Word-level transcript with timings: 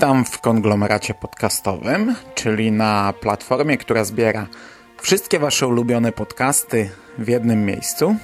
Witam 0.00 0.24
w 0.24 0.40
konglomeracie 0.40 1.14
podcastowym, 1.14 2.14
czyli 2.34 2.72
na 2.72 3.14
platformie, 3.20 3.78
która 3.78 4.04
zbiera 4.04 4.46
wszystkie 5.02 5.38
Wasze 5.38 5.66
ulubione 5.66 6.12
podcasty 6.12 6.90
w 7.18 7.28
jednym 7.28 7.64
miejscu. 7.66 8.16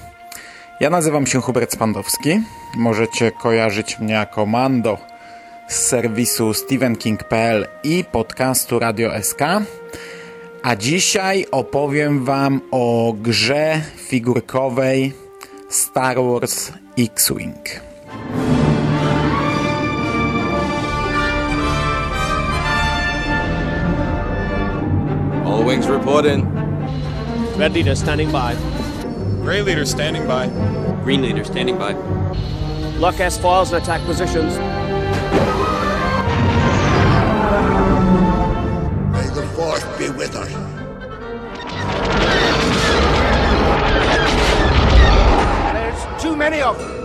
Ja 0.79 0.89
nazywam 0.89 1.27
się 1.27 1.41
Hubert 1.41 1.73
Spandowski. 1.73 2.41
Możecie 2.77 3.31
kojarzyć 3.31 3.99
mnie 3.99 4.13
jako 4.13 4.45
Mando 4.45 4.97
z 5.67 5.75
serwisu 5.75 6.53
stevenking.pl 6.53 7.67
i 7.83 8.03
podcastu 8.11 8.79
Radio 8.79 9.23
SK. 9.23 9.41
A 10.63 10.75
dzisiaj 10.75 11.45
opowiem 11.51 12.25
Wam 12.25 12.61
o 12.71 13.13
grze 13.21 13.81
figurkowej 13.97 15.13
Star 15.69 16.17
Wars 16.23 16.71
X-Wing. 16.97 17.87
Wings 25.67 25.89
reporting. 25.89 26.45
Red 27.57 27.73
leader 27.73 27.93
standing 27.93 28.31
by. 28.31 28.55
Gray 29.41 29.61
leader 29.61 29.85
standing 29.85 30.25
by. 30.25 30.47
Green 31.03 31.21
leader 31.21 31.43
standing 31.43 31.77
by. 31.77 31.91
Lock 32.99 33.19
S 33.19 33.37
files 33.37 33.73
and 33.73 33.83
attack 33.83 33.99
positions. 34.05 34.57
May 39.11 39.27
the 39.35 39.45
force 39.57 39.83
be 39.97 40.09
with 40.09 40.37
us. 40.37 40.53
There's 45.73 46.23
too 46.23 46.37
many 46.37 46.61
of 46.61 46.79
them. 46.79 46.96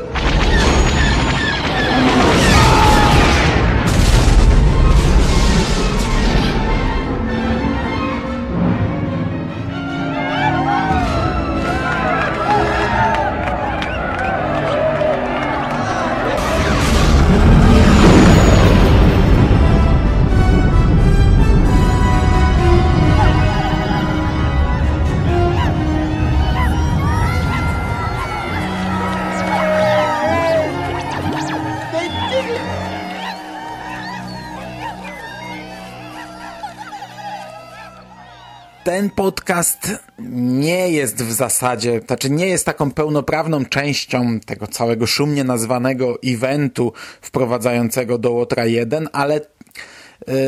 Ten 38.92 39.10
podcast 39.10 39.90
nie 40.28 40.90
jest 40.90 41.22
w 41.22 41.32
zasadzie, 41.32 42.00
znaczy 42.06 42.30
nie 42.30 42.46
jest 42.46 42.66
taką 42.66 42.90
pełnoprawną 42.90 43.64
częścią 43.64 44.40
tego 44.40 44.66
całego 44.66 45.06
szumnie 45.06 45.44
nazwanego 45.44 46.18
eventu 46.24 46.92
wprowadzającego 47.20 48.18
do 48.18 48.30
Łotra 48.30 48.66
1, 48.66 49.08
ale 49.12 49.40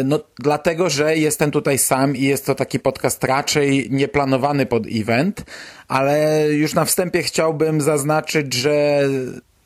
no, 0.04 0.20
dlatego, 0.38 0.90
że 0.90 1.16
jestem 1.16 1.50
tutaj 1.50 1.78
sam 1.78 2.16
i 2.16 2.22
jest 2.22 2.46
to 2.46 2.54
taki 2.54 2.80
podcast 2.80 3.24
raczej 3.24 3.88
nieplanowany 3.90 4.66
pod 4.66 4.82
event, 4.92 5.44
ale 5.88 6.46
już 6.52 6.74
na 6.74 6.84
wstępie 6.84 7.22
chciałbym 7.22 7.80
zaznaczyć, 7.80 8.54
że 8.54 9.08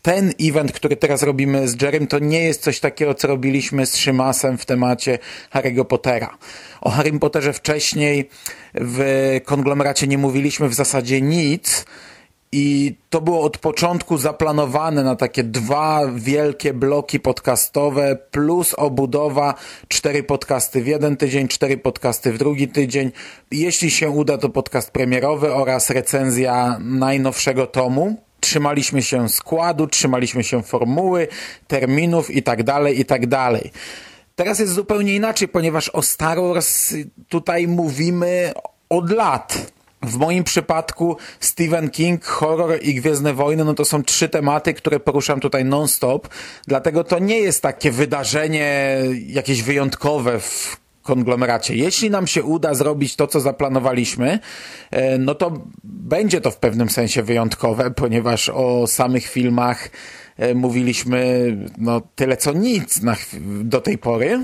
ten 0.09 0.33
event, 0.41 0.73
który 0.73 0.97
teraz 0.97 1.23
robimy 1.23 1.69
z 1.69 1.83
Jerem, 1.83 2.07
to 2.07 2.19
nie 2.19 2.43
jest 2.43 2.63
coś 2.63 2.81
takiego, 2.81 3.15
co 3.15 3.29
robiliśmy 3.29 3.87
z 3.87 3.97
Szymasem 3.97 4.59
w 4.59 4.67
temacie 4.67 5.19
Harry'ego 5.53 5.85
Pottera. 5.85 6.39
O 6.81 6.91
Harrym 6.91 7.19
Potterze 7.19 7.53
wcześniej 7.53 8.29
w 8.75 9.01
konglomeracie 9.45 10.07
nie 10.07 10.19
mówiliśmy 10.19 10.69
w 10.69 10.75
zasadzie 10.75 11.21
nic 11.21 11.85
i 12.53 12.95
to 13.11 13.21
było 13.21 13.41
od 13.41 13.59
początku 13.59 14.19
zaplanowane 14.19 15.05
na 15.05 15.17
takie 15.17 15.45
dwa 15.45 16.03
wielkie 16.15 16.75
bloki 16.75 17.21
podcastowe 17.21 18.17
plus 18.31 18.75
obudowa 18.75 19.55
cztery 19.89 20.23
podcasty 20.23 20.83
w 20.83 20.87
jeden 20.87 21.17
tydzień, 21.17 21.49
cztery 21.49 21.77
podcasty 21.77 22.33
w 22.33 22.39
drugi 22.39 22.69
tydzień. 22.69 23.11
Jeśli 23.51 23.91
się 23.91 24.11
uda, 24.11 24.39
to 24.39 24.49
podcast 24.49 24.91
premierowy 24.91 25.55
oraz 25.55 25.91
recenzja 25.91 26.79
najnowszego 26.81 27.67
tomu 27.67 28.28
trzymaliśmy 28.41 29.03
się 29.03 29.29
składu, 29.29 29.87
trzymaliśmy 29.87 30.45
się 30.45 30.63
formuły, 30.63 31.29
terminów 31.67 32.31
i 32.31 32.43
tak 32.43 32.63
dalej, 32.63 33.01
i 33.01 33.05
tak. 33.05 33.23
Teraz 34.37 34.59
jest 34.59 34.73
zupełnie 34.73 35.15
inaczej, 35.15 35.49
ponieważ 35.49 35.89
o 35.89 36.03
Star 36.03 36.39
Wars 36.41 36.95
tutaj 37.29 37.69
mówimy 37.69 38.53
od 38.89 39.11
lat. 39.11 39.73
W 40.03 40.17
moim 40.17 40.45
przypadku 40.45 41.17
Stephen 41.41 41.91
King, 41.91 42.25
horror 42.25 42.79
i 42.83 42.95
Gwiezdne 42.95 43.35
Wojny, 43.35 43.65
no 43.65 43.75
to 43.75 43.85
są 43.85 44.03
trzy 44.03 44.29
tematy, 44.29 44.75
które 44.75 45.01
poruszam 45.01 45.41
tutaj 45.41 45.65
non-stop, 45.65 46.29
dlatego 46.67 47.05
to 47.05 47.19
nie 47.19 47.39
jest 47.39 47.63
takie 47.63 47.91
wydarzenie 47.91 48.99
jakieś 49.27 49.63
wyjątkowe 49.63 50.41
w 50.41 50.77
konglomeracie. 51.09 51.75
Jeśli 51.75 52.11
nam 52.11 52.27
się 52.27 52.43
uda 52.43 52.75
zrobić 52.75 53.17
to, 53.17 53.27
co 53.27 53.41
zaplanowaliśmy, 53.41 54.39
no 55.19 55.35
to 55.35 55.53
będzie 55.85 56.41
to 56.41 56.51
w 56.51 56.57
pewnym 56.57 56.91
sensie 56.91 57.23
wyjątkowe, 57.23 57.91
ponieważ 57.91 58.49
o 58.49 58.87
samych 58.87 59.27
filmach 59.27 59.91
mówiliśmy 60.55 61.51
no, 61.79 62.01
tyle 62.15 62.37
co 62.37 62.53
nic 62.53 63.03
na, 63.03 63.17
do 63.65 63.81
tej 63.81 63.99
pory. 63.99 64.41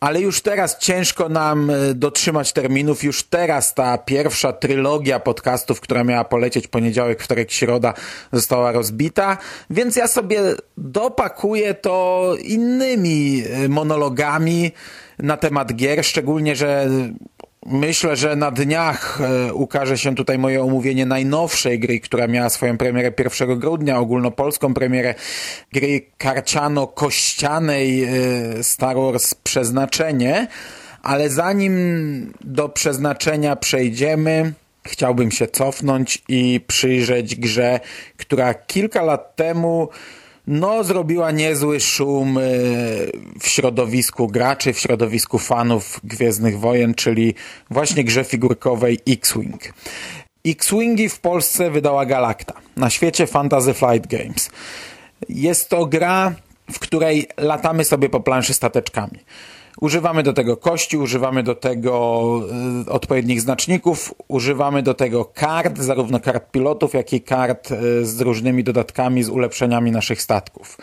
Ale 0.00 0.20
już 0.20 0.40
teraz 0.40 0.78
ciężko 0.78 1.28
nam 1.28 1.72
dotrzymać 1.94 2.52
terminów. 2.52 3.04
Już 3.04 3.22
teraz 3.22 3.74
ta 3.74 3.98
pierwsza 3.98 4.52
trylogia 4.52 5.20
podcastów, 5.20 5.80
która 5.80 6.04
miała 6.04 6.24
polecieć 6.24 6.68
poniedziałek, 6.68 7.22
wtorek, 7.22 7.52
środa, 7.52 7.94
została 8.32 8.72
rozbita. 8.72 9.38
Więc 9.70 9.96
ja 9.96 10.08
sobie 10.08 10.40
dopakuję 10.76 11.74
to 11.74 12.34
innymi 12.42 13.42
monologami 13.68 14.72
na 15.18 15.36
temat 15.36 15.74
gier, 15.74 16.04
szczególnie, 16.04 16.56
że 16.56 16.88
Myślę, 17.68 18.16
że 18.16 18.36
na 18.36 18.50
dniach 18.50 19.18
ukaże 19.52 19.98
się 19.98 20.14
tutaj 20.14 20.38
moje 20.38 20.62
omówienie 20.62 21.06
najnowszej 21.06 21.78
gry, 21.78 22.00
która 22.00 22.26
miała 22.26 22.50
swoją 22.50 22.78
premierę 22.78 23.12
1 23.18 23.58
grudnia, 23.58 23.98
ogólnopolską 23.98 24.74
premierę 24.74 25.14
gry 25.72 26.02
karciano-kościanej 26.18 28.08
Star 28.62 28.96
Wars 28.96 29.34
Przeznaczenie, 29.34 30.46
ale 31.02 31.30
zanim 31.30 32.32
do 32.40 32.68
przeznaczenia 32.68 33.56
przejdziemy, 33.56 34.52
chciałbym 34.84 35.30
się 35.30 35.46
cofnąć 35.46 36.22
i 36.28 36.60
przyjrzeć 36.66 37.36
grze, 37.36 37.80
która 38.16 38.54
kilka 38.54 39.02
lat 39.02 39.36
temu 39.36 39.88
no 40.46 40.84
zrobiła 40.84 41.30
niezły 41.30 41.80
szum 41.80 42.38
e, 42.38 42.42
w 43.40 43.48
środowisku 43.48 44.28
graczy, 44.28 44.72
w 44.72 44.78
środowisku 44.78 45.38
fanów 45.38 46.00
Gwiezdnych 46.04 46.58
Wojen, 46.58 46.94
czyli 46.94 47.34
właśnie 47.70 48.04
grze 48.04 48.24
figurkowej 48.24 48.98
X-Wing. 49.08 49.62
X-Wingi 50.46 51.08
w 51.08 51.20
Polsce 51.20 51.70
wydała 51.70 52.06
Galacta, 52.06 52.54
na 52.76 52.90
świecie 52.90 53.26
Fantasy 53.26 53.74
Flight 53.74 54.06
Games. 54.06 54.50
Jest 55.28 55.68
to 55.68 55.86
gra, 55.86 56.34
w 56.72 56.78
której 56.78 57.28
latamy 57.36 57.84
sobie 57.84 58.08
po 58.08 58.20
planszy 58.20 58.54
stateczkami. 58.54 59.18
Używamy 59.80 60.22
do 60.22 60.32
tego 60.32 60.56
kości, 60.56 60.98
używamy 60.98 61.42
do 61.42 61.54
tego 61.54 62.40
y, 62.86 62.90
odpowiednich 62.90 63.40
znaczników, 63.40 64.14
używamy 64.28 64.82
do 64.82 64.94
tego 64.94 65.24
kart, 65.24 65.78
zarówno 65.78 66.20
kart 66.20 66.50
pilotów, 66.50 66.94
jak 66.94 67.12
i 67.12 67.20
kart 67.20 67.70
y, 67.70 68.06
z 68.06 68.20
różnymi 68.20 68.64
dodatkami, 68.64 69.22
z 69.22 69.28
ulepszeniami 69.28 69.90
naszych 69.92 70.22
statków. 70.22 70.78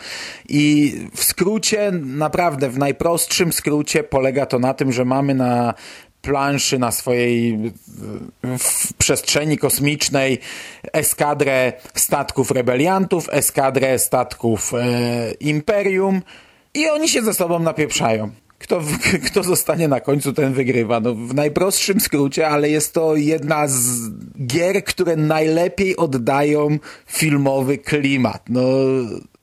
I 0.48 0.94
w 1.14 1.24
skrócie, 1.24 1.92
naprawdę 1.92 2.70
w 2.70 2.78
najprostszym 2.78 3.52
skrócie 3.52 4.02
polega 4.02 4.46
to 4.46 4.58
na 4.58 4.74
tym, 4.74 4.92
że 4.92 5.04
mamy 5.04 5.34
na 5.34 5.74
planszy 6.22 6.78
na 6.78 6.90
swojej 6.90 7.58
przestrzeni 8.98 9.58
kosmicznej 9.58 10.38
eskadrę 10.92 11.72
statków 11.94 12.50
rebeliantów, 12.50 13.28
eskadrę 13.32 13.98
statków 13.98 14.74
e, 14.74 15.32
Imperium 15.40 16.22
i 16.74 16.88
oni 16.88 17.08
się 17.08 17.22
ze 17.22 17.34
sobą 17.34 17.58
napieprzają. 17.58 18.30
Kto, 18.64 18.80
kto 19.26 19.42
zostanie 19.42 19.88
na 19.88 20.00
końcu, 20.00 20.32
ten 20.32 20.52
wygrywa. 20.52 21.00
No, 21.00 21.14
w 21.14 21.34
najprostszym 21.34 22.00
skrócie, 22.00 22.48
ale 22.48 22.70
jest 22.70 22.94
to 22.94 23.16
jedna 23.16 23.68
z 23.68 24.10
gier, 24.46 24.84
które 24.84 25.16
najlepiej 25.16 25.96
oddają 25.96 26.78
filmowy 27.06 27.78
klimat. 27.78 28.42
No, 28.48 28.62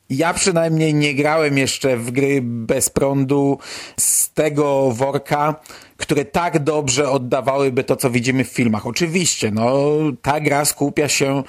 ja 0.10 0.34
przynajmniej 0.34 0.94
nie 0.94 1.16
grałem 1.16 1.58
jeszcze 1.58 1.98
w 1.98 2.12
gry 2.12 2.40
bez 2.42 2.90
prądu 2.90 3.58
z 4.00 4.34
tego 4.34 4.92
worka, 4.92 5.56
które 5.98 6.26
tak 6.26 6.60
dobrze 6.60 7.10
oddawałyby 7.10 7.84
to, 7.84 7.96
co 7.96 8.10
widzimy 8.10 8.44
w 8.44 8.48
filmach. 8.48 8.88
Oczywiście, 8.88 9.52
no, 9.52 9.82
ta 10.22 10.40
gra 10.40 10.66
skupia 10.66 11.08
się 11.08 11.44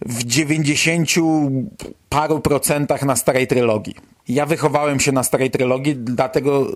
w 0.00 0.24
90 0.24 1.10
paru 2.08 2.40
procentach 2.40 3.02
na 3.02 3.16
starej 3.16 3.46
trylogii. 3.46 3.94
Ja 4.28 4.46
wychowałem 4.46 5.00
się 5.00 5.12
na 5.12 5.22
starej 5.22 5.50
trylogii, 5.50 5.96
dlatego 5.96 6.66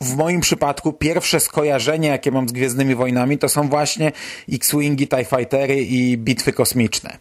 w 0.00 0.16
moim 0.16 0.40
przypadku 0.40 0.92
pierwsze 0.92 1.40
skojarzenia, 1.40 2.12
jakie 2.12 2.30
mam 2.30 2.48
z 2.48 2.52
Gwiezdnymi 2.52 2.94
Wojnami, 2.94 3.38
to 3.38 3.48
są 3.48 3.68
właśnie 3.68 4.12
X-Wingi, 4.52 5.08
TIE 5.08 5.24
Fightery 5.24 5.82
i 5.82 6.18
bitwy 6.18 6.52
kosmiczne. 6.52 7.18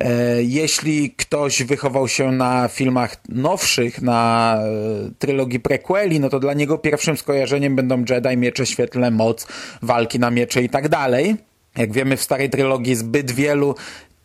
E, 0.00 0.42
jeśli 0.42 1.10
ktoś 1.10 1.62
wychował 1.62 2.08
się 2.08 2.32
na 2.32 2.68
filmach 2.68 3.16
nowszych, 3.28 4.02
na 4.02 4.58
e, 4.58 5.10
trylogii 5.18 5.60
prequeli, 5.60 6.20
no 6.20 6.28
to 6.28 6.40
dla 6.40 6.54
niego 6.54 6.78
pierwszym 6.78 7.16
skojarzeniem 7.16 7.76
będą 7.76 8.04
Jedi, 8.10 8.36
miecze 8.36 8.66
świetlne, 8.66 9.10
moc, 9.10 9.46
walki 9.82 10.18
na 10.18 10.30
miecze 10.30 10.62
i 10.62 10.68
tak 10.68 10.88
dalej. 10.88 11.36
Jak 11.76 11.92
wiemy, 11.92 12.16
w 12.16 12.22
starej 12.22 12.50
trylogii 12.50 12.94
zbyt 12.94 13.30
wielu 13.30 13.74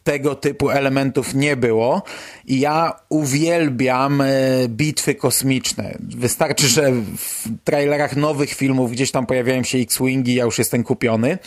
tego 0.07 0.35
typu 0.35 0.69
elementów 0.69 1.33
nie 1.33 1.55
było 1.55 2.01
i 2.45 2.59
ja 2.59 2.99
uwielbiam 3.09 4.21
e, 4.21 4.27
bitwy 4.67 5.15
kosmiczne. 5.15 5.97
Wystarczy, 5.99 6.67
że 6.67 6.91
w 7.17 7.47
trailerach 7.63 8.15
nowych 8.15 8.53
filmów 8.53 8.91
gdzieś 8.91 9.11
tam 9.11 9.25
pojawiają 9.25 9.63
się 9.63 9.77
X-Wingi, 9.77 10.35
ja 10.35 10.43
już 10.43 10.57
jestem 10.57 10.83
kupiony. 10.83 11.37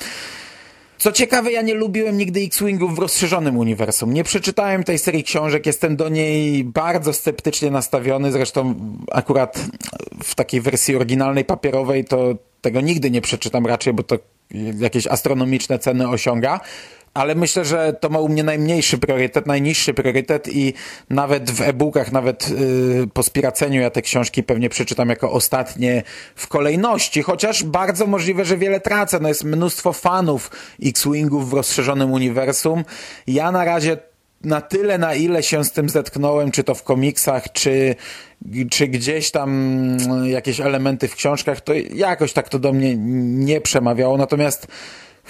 Co 0.99 1.13
ciekawe, 1.13 1.53
ja 1.53 1.63
nie 1.63 1.75
lubiłem 1.75 2.19
nigdy 2.19 2.41
X-Wingów 2.41 2.97
w 2.97 2.99
rozszerzonym 2.99 3.57
uniwersum. 3.57 4.15
Nie 4.15 4.25
przeczytałem 4.25 4.85
tej 4.85 4.99
serii 4.99 5.25
książek, 5.25 5.67
jestem 5.67 5.97
do 5.97 6.09
niej 6.09 6.65
bardzo 6.65 7.13
sceptycznie 7.13 7.71
nastawiony, 7.71 8.33
zresztą 8.33 8.75
akurat 9.13 9.65
w 10.23 10.35
takiej 10.35 10.61
wersji 10.61 10.97
oryginalnej 10.97 11.45
papierowej 11.45 12.05
to 12.05 12.35
tego 12.61 12.81
nigdy 12.81 13.11
nie 13.11 13.21
przeczytam 13.21 13.67
raczej, 13.67 13.93
bo 13.93 14.03
to 14.03 14.19
jakieś 14.79 15.07
astronomiczne 15.07 15.79
ceny 15.79 16.09
osiąga 16.09 16.61
ale 17.15 17.35
myślę, 17.35 17.65
że 17.65 17.93
to 18.01 18.09
ma 18.09 18.19
u 18.19 18.29
mnie 18.29 18.45
najmniejszy 18.45 18.99
priorytet, 18.99 19.47
najniższy 19.47 19.95
priorytet 19.95 20.49
i 20.49 20.75
nawet 21.11 21.51
w 21.51 21.61
e-bookach, 21.63 22.13
nawet 22.13 22.51
yy, 22.51 23.07
po 23.13 23.23
spiraceniu 23.23 23.81
ja 23.81 23.91
te 23.91 24.03
książki 24.03 24.43
pewnie 24.43 24.69
przeczytam 24.69 25.09
jako 25.09 25.33
ostatnie 25.33 26.03
w 26.35 26.49
kolejności, 26.49 27.23
chociaż 27.23 27.65
bardzo 27.65 28.07
możliwe, 28.07 28.45
że 28.45 28.57
wiele 28.57 28.81
tracę. 28.81 29.19
No 29.21 29.29
jest 29.29 29.45
mnóstwo 29.45 29.93
fanów 29.93 30.51
X-Wingów 30.85 31.51
w 31.51 31.53
rozszerzonym 31.53 32.13
uniwersum. 32.13 32.85
Ja 33.27 33.53
na 33.53 33.65
razie 33.65 33.97
na 34.45 34.61
tyle, 34.61 34.99
na 34.99 35.15
ile 35.15 35.43
się 35.43 35.65
z 35.65 35.73
tym 35.73 35.89
zetknąłem, 35.89 36.51
czy 36.51 36.65
to 36.65 36.75
w 36.75 36.83
komiksach, 36.83 37.53
czy, 37.53 37.95
czy 38.71 38.89
gdzieś 38.89 39.31
tam 39.31 39.77
jakieś 40.25 40.61
elementy 40.61 41.09
w 41.09 41.15
książkach, 41.15 41.61
to 41.61 41.73
jakoś 41.95 42.33
tak 42.33 42.49
to 42.49 42.59
do 42.59 42.73
mnie 42.73 42.97
nie 42.97 43.61
przemawiało. 43.61 44.17
Natomiast 44.17 44.67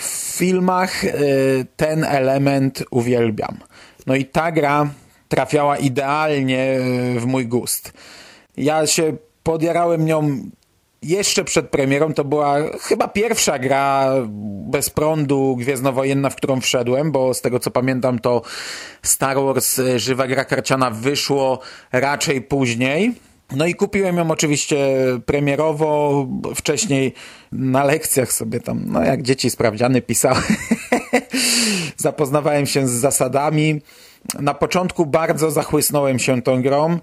w 0.01 0.37
filmach 0.39 1.05
y, 1.05 1.67
ten 1.77 2.05
element 2.05 2.85
uwielbiam. 2.91 3.59
No 4.07 4.15
i 4.15 4.25
ta 4.25 4.53
gra 4.53 4.91
trafiała 5.29 5.77
idealnie 5.77 6.79
y, 7.17 7.21
w 7.21 7.27
mój 7.27 7.47
gust. 7.47 7.93
Ja 8.57 8.87
się 8.87 9.17
podjarałem 9.43 10.05
nią 10.05 10.51
jeszcze 11.03 11.45
przed 11.45 11.69
premierą. 11.69 12.15
To 12.15 12.25
była 12.25 12.57
chyba 12.81 13.09
pierwsza 13.09 13.59
gra 13.59 14.15
bez 14.71 14.91
prądu 14.91 15.57
gwiezdnowojenna, 15.57 16.31
w 16.31 16.37
którą 16.37 16.61
wszedłem, 16.61 17.13
bo 17.13 17.35
z 17.35 17.41
tego 17.41 17.59
co 17.59 17.71
pamiętam 17.71 18.19
to 18.19 18.43
Star 19.03 19.37
Wars 19.37 19.79
y, 19.79 19.99
Żywa 19.99 20.27
Gra 20.27 20.45
Karciana 20.45 20.91
wyszło 20.91 21.61
raczej 21.93 22.43
później. 22.43 23.15
No 23.57 23.67
i 23.67 23.75
kupiłem 23.75 24.17
ją 24.17 24.31
oczywiście 24.31 24.77
premierowo, 25.27 26.27
wcześniej 26.55 27.15
na 27.53 27.85
lekcjach 27.85 28.33
sobie 28.33 28.61
tam, 28.61 28.83
no 28.87 29.05
jak 29.05 29.23
dzieci 29.23 29.51
sprawdziany 29.51 30.03
pisałem. 30.03 30.43
Zapoznawałem 31.97 32.67
się 32.67 32.89
z 32.89 32.91
zasadami. 32.91 33.81
Na 34.41 34.55
początku 34.55 35.07
bardzo 35.07 35.51
zachłysnąłem 35.51 36.19
się 36.19 36.43
tą 36.43 36.63
grą. 36.63 36.99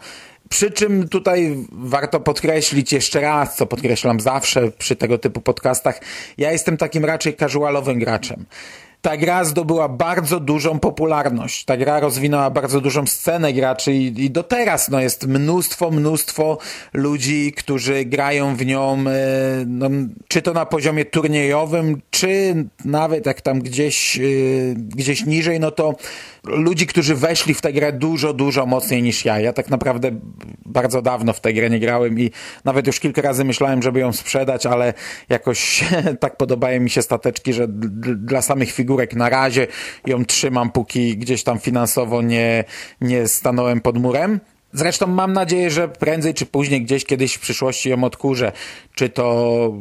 Przy 0.50 0.72
czym 0.72 1.10
tutaj 1.10 1.66
warto 1.72 2.20
podkreślić 2.20 2.94
jeszcze 2.94 3.22
raz, 3.22 3.56
co 3.56 3.66
podkreślam 3.66 4.20
zawsze 4.20 4.72
przy 4.72 4.96
tego 4.96 5.18
typu 5.18 5.42
podcastach, 5.42 6.02
ja 6.38 6.52
jestem 6.52 6.78
takim 6.78 7.06
raczej 7.06 7.36
casualowym 7.36 8.00
graczem 8.00 8.46
ta 9.02 9.18
gra 9.18 9.44
zdobyła 9.44 9.90
bardzo 9.90 10.40
dużą 10.40 10.80
popularność. 10.80 11.66
Ta 11.66 11.78
gra 11.78 12.00
rozwinęła 12.00 12.50
bardzo 12.50 12.82
dużą 12.82 13.08
scenę 13.08 13.54
graczy 13.54 13.94
i, 13.94 14.26
i 14.26 14.32
do 14.32 14.44
teraz 14.44 14.90
no, 14.90 15.00
jest 15.00 15.28
mnóstwo, 15.28 15.92
mnóstwo 15.92 16.58
ludzi, 16.94 17.54
którzy 17.58 18.06
grają 18.06 18.56
w 18.56 18.66
nią, 18.66 18.98
e, 19.08 19.66
no, 19.68 19.90
czy 20.28 20.42
to 20.42 20.54
na 20.54 20.66
poziomie 20.66 21.06
turniejowym, 21.06 22.02
czy 22.10 22.56
nawet 22.86 23.26
jak 23.26 23.42
tam 23.42 23.60
gdzieś, 23.60 24.18
e, 24.18 24.22
gdzieś 24.76 25.26
niżej, 25.26 25.60
no 25.60 25.72
to 25.72 25.96
ludzi, 26.44 26.88
którzy 26.88 27.16
weszli 27.16 27.54
w 27.54 27.62
tę 27.62 27.74
grę 27.74 27.94
dużo, 27.94 28.34
dużo 28.34 28.66
mocniej 28.66 29.04
niż 29.04 29.26
ja. 29.26 29.40
Ja 29.40 29.54
tak 29.54 29.70
naprawdę 29.70 30.12
bardzo 30.66 31.02
dawno 31.02 31.34
w 31.34 31.40
tę 31.40 31.54
grę 31.54 31.70
nie 31.70 31.80
grałem 31.80 32.20
i 32.20 32.32
nawet 32.66 32.88
już 32.88 33.00
kilka 33.00 33.22
razy 33.22 33.44
myślałem, 33.44 33.82
żeby 33.82 34.00
ją 34.00 34.14
sprzedać, 34.14 34.66
ale 34.66 34.94
jakoś 35.30 35.84
tak 36.20 36.38
podobają 36.38 36.82
mi 36.82 36.90
się 36.90 37.02
stateczki, 37.02 37.54
że 37.54 37.68
dla 38.18 38.42
samych 38.42 38.74
figurek 38.88 39.16
na 39.16 39.30
razie 39.30 39.68
ją 40.06 40.26
trzymam, 40.26 40.72
póki 40.72 41.18
gdzieś 41.18 41.44
tam 41.44 41.60
finansowo 41.60 42.22
nie, 42.22 42.64
nie 43.02 43.28
stanąłem 43.28 43.82
pod 43.82 43.98
murem. 43.98 44.40
Zresztą 44.74 45.08
mam 45.08 45.34
nadzieję, 45.34 45.72
że 45.72 45.88
prędzej 45.88 46.34
czy 46.34 46.46
później 46.46 46.82
gdzieś 46.82 47.06
kiedyś 47.06 47.34
w 47.34 47.40
przyszłości 47.40 47.90
ją 47.90 48.04
odkurzę. 48.04 48.52
Czy 48.96 49.10
to 49.10 49.74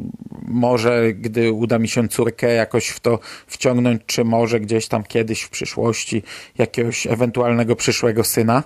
może, 0.43 1.13
gdy 1.15 1.53
uda 1.53 1.79
mi 1.79 1.89
się 1.89 2.09
córkę 2.09 2.55
jakoś 2.55 2.89
w 2.89 3.01
to 3.01 3.19
wciągnąć, 3.47 4.03
czy 4.07 4.25
może 4.25 4.61
gdzieś 4.61 4.89
tam 4.89 5.03
kiedyś 5.03 5.43
w 5.43 5.51
przyszłości 5.51 6.23
jakiegoś 6.59 7.07
ewentualnego 7.07 7.77
przyszłego 7.77 8.25
syna. 8.25 8.65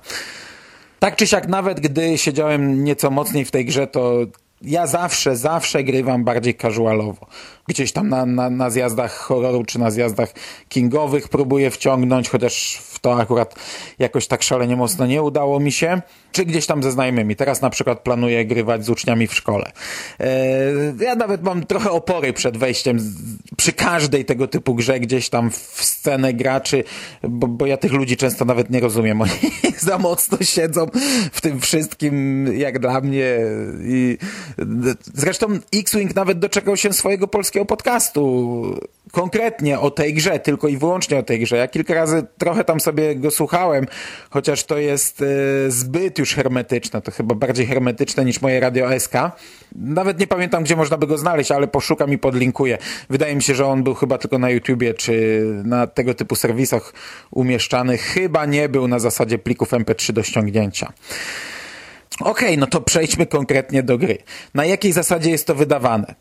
Tak 0.99 1.17
czy 1.17 1.27
siak, 1.27 1.49
nawet 1.49 1.81
gdy 1.81 2.19
siedziałem 2.19 2.85
nieco 2.85 3.11
mocniej 3.11 3.45
w 3.45 3.51
tej 3.51 3.65
grze, 3.65 3.87
to 3.87 4.27
ja 4.63 4.87
zawsze, 4.87 5.37
zawsze 5.37 5.85
grywam 5.85 6.25
bardziej 6.25 6.55
casualowo. 6.55 7.27
Gdzieś 7.69 7.93
tam 7.93 8.09
na, 8.09 8.27
na, 8.27 8.51
na 8.51 8.71
zjazdach 8.71 9.13
horroru 9.13 9.65
czy 9.65 9.79
na 9.79 9.91
zjazdach 9.91 10.33
kingowych 10.69 11.29
próbuję 11.29 11.71
wciągnąć, 11.71 12.29
chociaż 12.29 12.81
w 12.83 12.99
to 12.99 13.21
akurat 13.21 13.55
jakoś 13.99 14.27
tak 14.27 14.43
szalenie 14.43 14.77
mocno 14.77 15.07
nie 15.07 15.23
udało 15.23 15.61
mi 15.61 15.73
się. 15.73 16.03
Czy 16.33 16.45
gdzieś 16.45 16.67
tam 16.67 16.83
ze 16.83 16.93
znajomymi. 16.93 17.37
Teraz 17.37 17.61
na 17.61 17.71
przykład 17.71 18.01
planuję 18.01 18.45
grywać 18.45 18.85
z 18.85 18.91
uczniami 18.91 19.27
w 19.27 19.35
szkole. 19.35 19.73
Eee, 20.19 20.29
ja 21.01 21.15
nawet 21.15 21.43
mam 21.43 21.67
trochę 21.67 21.91
opory 21.91 22.33
przed 22.33 22.57
wejściem 22.57 23.15
przy 23.57 23.73
każdej 23.73 24.25
tego 24.25 24.49
typu 24.49 24.75
grze 24.75 25.01
gdzieś 25.01 25.29
tam 25.29 25.51
w 25.51 25.85
scenę 25.85 26.35
graczy, 26.35 26.85
bo, 27.23 27.47
bo 27.47 27.67
ja 27.67 27.77
tych 27.77 27.93
ludzi 27.93 28.17
często 28.17 28.45
nawet 28.45 28.71
nie 28.71 28.81
rozumiem. 28.81 29.21
Oni 29.21 29.33
za 29.79 29.99
mocno 29.99 30.39
siedzą 30.41 30.87
w 31.33 31.41
tym 31.41 31.61
wszystkim 31.61 32.47
jak 32.59 32.79
dla 32.79 33.01
mnie 33.01 33.39
i 33.83 34.19
Zresztą 35.15 35.47
X-Wing 35.75 36.15
nawet 36.15 36.39
doczekał 36.39 36.77
się 36.77 36.93
swojego 36.93 37.29
polskiego 37.29 37.65
podcastu 37.67 38.81
konkretnie 39.13 39.81
o 39.81 39.91
tej 39.91 40.15
grze, 40.15 40.39
tylko 40.39 40.69
i 40.69 40.77
wyłącznie 40.77 41.19
o 41.19 41.23
tej 41.23 41.41
grze. 41.41 41.57
Ja 41.57 41.69
kilka 41.69 41.95
razy 41.95 42.27
trochę 42.39 42.65
tam 42.65 42.81
sobie 42.81 43.17
go 43.17 43.31
słuchałem, 43.31 43.87
chociaż 44.31 44.65
to 44.65 44.79
jest 44.79 45.23
e, 45.23 45.27
zbyt 45.71 46.19
już 46.19 46.35
hermetyczne, 46.35 47.03
to 47.03 47.11
chyba 47.11 47.35
bardziej 47.35 47.67
hermetyczne 47.67 48.25
niż 48.25 48.41
moje 48.41 48.61
Radio 48.61 49.01
SK. 49.01 49.13
Nawet 49.77 50.21
nie 50.21 50.27
pamiętam, 50.27 50.65
gdzie 50.65 50.77
można 50.77 50.97
by 50.97 51.07
go 51.07 51.19
znaleźć, 51.19 51.51
ale 51.51 51.69
poszukam 51.69 52.13
i 52.13 52.19
podlinkuję. 52.19 52.79
Wydaje 53.11 53.37
mi 53.37 53.43
się, 53.43 53.55
że 53.55 53.67
on 53.67 53.83
był 53.83 53.95
chyba 53.95 54.19
tylko 54.19 54.39
na 54.39 54.51
YouTubie, 54.51 54.95
czy 54.95 55.43
na 55.65 55.87
tego 55.87 56.15
typu 56.15 56.37
serwisach 56.37 56.93
umieszczany. 57.31 57.99
Chyba 57.99 58.47
nie 58.47 58.69
był 58.69 58.89
na 58.89 58.99
zasadzie 58.99 59.39
plików 59.39 59.71
MP3 59.71 60.13
do 60.13 60.23
ściągnięcia. 60.23 60.93
Okej, 62.21 62.59
no 62.59 62.67
to 62.67 62.81
przejdźmy 62.81 63.27
konkretnie 63.27 63.83
do 63.83 63.99
gry. 63.99 64.19
Na 64.55 64.65
jakiej 64.65 64.93
zasadzie 64.93 65.31
jest 65.31 65.47
to 65.47 65.55
wydawane? 65.55 66.15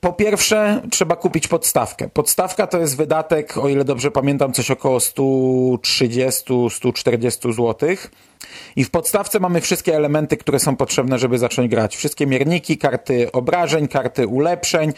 Po 0.00 0.12
pierwsze, 0.12 0.82
trzeba 0.90 1.16
kupić 1.16 1.48
podstawkę. 1.48 2.08
Podstawka 2.08 2.66
to 2.66 2.78
jest 2.78 2.96
wydatek, 2.96 3.58
o 3.58 3.68
ile 3.68 3.84
dobrze 3.84 4.10
pamiętam, 4.10 4.52
coś 4.52 4.70
około 4.70 4.98
130-140 4.98 7.52
zł. 7.52 7.88
I 8.76 8.84
w 8.84 8.90
podstawce 8.90 9.40
mamy 9.40 9.60
wszystkie 9.60 9.96
elementy, 9.96 10.36
które 10.36 10.58
są 10.58 10.76
potrzebne, 10.76 11.18
żeby 11.18 11.38
zacząć 11.38 11.70
grać. 11.70 11.96
Wszystkie 11.96 12.26
mierniki, 12.26 12.78
karty 12.78 13.32
obrażeń, 13.32 13.88
karty 13.88 14.26
ulepszeń, 14.26 14.92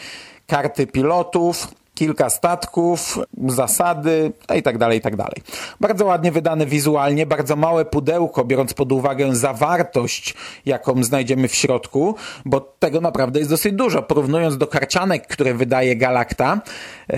karty 0.47 0.87
pilotów 0.87 1.67
kilka 1.97 2.29
statków, 2.29 3.19
zasady 3.47 4.31
no 4.49 4.55
i 4.55 4.61
tak 4.61 4.77
dalej, 4.77 4.97
i 4.97 5.01
tak 5.01 5.15
dalej. 5.15 5.41
Bardzo 5.79 6.05
ładnie 6.05 6.31
wydane 6.31 6.65
wizualnie, 6.65 7.25
bardzo 7.25 7.55
małe 7.55 7.85
pudełko, 7.85 8.45
biorąc 8.45 8.73
pod 8.73 8.91
uwagę 8.91 9.35
zawartość, 9.35 10.33
jaką 10.65 11.03
znajdziemy 11.03 11.47
w 11.47 11.55
środku, 11.55 12.15
bo 12.45 12.59
tego 12.79 13.01
naprawdę 13.01 13.39
jest 13.39 13.51
dosyć 13.51 13.73
dużo. 13.73 14.03
Porównując 14.03 14.57
do 14.57 14.67
karcianek, 14.67 15.27
które 15.27 15.53
wydaje 15.53 15.95
Galacta, 15.95 16.61
e, 17.09 17.17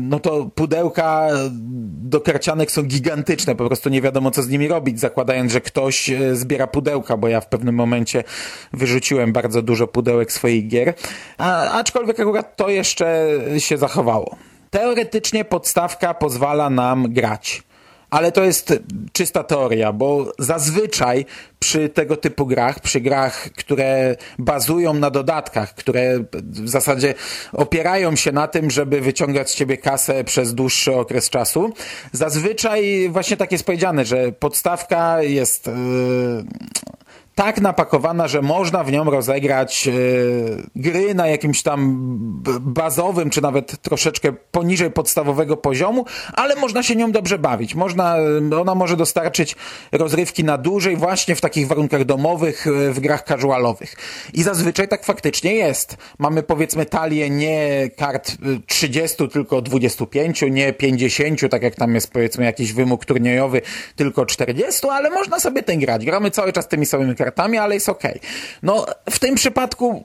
no 0.00 0.20
to 0.20 0.50
pudełka 0.54 1.28
do 2.02 2.20
karcianek 2.20 2.70
są 2.70 2.82
gigantyczne, 2.82 3.54
po 3.54 3.66
prostu 3.66 3.88
nie 3.88 4.02
wiadomo 4.02 4.30
co 4.30 4.42
z 4.42 4.48
nimi 4.48 4.68
robić, 4.68 5.00
zakładając, 5.00 5.52
że 5.52 5.60
ktoś 5.60 6.10
e, 6.10 6.36
zbiera 6.36 6.66
pudełka, 6.66 7.16
bo 7.16 7.28
ja 7.28 7.40
w 7.40 7.46
pewnym 7.46 7.74
momencie 7.74 8.24
wyrzuciłem 8.72 9.32
bardzo 9.32 9.62
dużo 9.62 9.86
pudełek 9.86 10.32
swoich 10.32 10.68
gier, 10.68 10.94
A, 11.38 11.70
aczkolwiek 11.70 12.20
akurat 12.20 12.56
to 12.56 12.68
jeszcze 12.68 13.28
się 13.58 13.76
zachowało. 13.78 14.13
Teoretycznie 14.70 15.44
podstawka 15.44 16.14
pozwala 16.14 16.70
nam 16.70 17.12
grać. 17.12 17.62
Ale 18.10 18.32
to 18.32 18.44
jest 18.44 18.72
czysta 19.12 19.44
teoria, 19.44 19.92
bo 19.92 20.32
zazwyczaj 20.38 21.26
przy 21.58 21.88
tego 21.88 22.16
typu 22.16 22.46
grach, 22.46 22.80
przy 22.80 23.00
grach, 23.00 23.50
które 23.56 24.16
bazują 24.38 24.94
na 24.94 25.10
dodatkach, 25.10 25.74
które 25.74 26.18
w 26.32 26.68
zasadzie 26.68 27.14
opierają 27.52 28.16
się 28.16 28.32
na 28.32 28.48
tym, 28.48 28.70
żeby 28.70 29.00
wyciągać 29.00 29.50
z 29.50 29.54
ciebie 29.54 29.78
kasę 29.78 30.24
przez 30.24 30.54
dłuższy 30.54 30.96
okres 30.96 31.30
czasu, 31.30 31.72
zazwyczaj 32.12 33.08
właśnie 33.10 33.36
tak 33.36 33.52
jest 33.52 33.64
powiedziane, 33.64 34.04
że 34.04 34.32
podstawka 34.32 35.22
jest. 35.22 35.66
Yy 35.66 35.74
tak 37.34 37.60
napakowana, 37.60 38.28
że 38.28 38.42
można 38.42 38.84
w 38.84 38.92
nią 38.92 39.04
rozegrać 39.04 39.86
yy, 39.86 39.92
gry 40.76 41.14
na 41.14 41.26
jakimś 41.26 41.62
tam 41.62 41.98
bazowym, 42.60 43.30
czy 43.30 43.42
nawet 43.42 43.80
troszeczkę 43.82 44.32
poniżej 44.32 44.90
podstawowego 44.90 45.56
poziomu, 45.56 46.04
ale 46.32 46.56
można 46.56 46.82
się 46.82 46.96
nią 46.96 47.12
dobrze 47.12 47.38
bawić. 47.38 47.74
Można, 47.74 48.16
ona 48.60 48.74
może 48.74 48.96
dostarczyć 48.96 49.56
rozrywki 49.92 50.44
na 50.44 50.58
dłużej 50.58 50.96
właśnie 50.96 51.34
w 51.34 51.40
takich 51.40 51.68
warunkach 51.68 52.04
domowych, 52.04 52.66
yy, 52.66 52.92
w 52.92 53.00
grach 53.00 53.22
casualowych. 53.22 53.96
I 54.34 54.42
zazwyczaj 54.42 54.88
tak 54.88 55.04
faktycznie 55.04 55.54
jest. 55.54 55.96
Mamy 56.18 56.42
powiedzmy 56.42 56.86
talię 56.86 57.30
nie 57.30 57.90
kart 57.96 58.36
30, 58.66 59.28
tylko 59.28 59.62
25, 59.62 60.42
nie 60.50 60.72
50, 60.72 61.40
tak 61.50 61.62
jak 61.62 61.74
tam 61.74 61.94
jest 61.94 62.12
powiedzmy 62.12 62.44
jakiś 62.44 62.72
wymóg 62.72 63.04
turniejowy, 63.04 63.62
tylko 63.96 64.26
40, 64.26 64.88
ale 64.88 65.10
można 65.10 65.40
sobie 65.40 65.62
ten 65.62 65.78
grać. 65.78 66.04
Gramy 66.04 66.30
cały 66.30 66.52
czas 66.52 66.68
tymi 66.68 66.86
samymi 66.86 67.14
kartami, 67.14 67.23
ale 67.60 67.74
jest 67.74 67.88
ok. 67.88 68.02
No, 68.62 68.86
w 69.10 69.18
tym 69.18 69.34
przypadku 69.34 70.04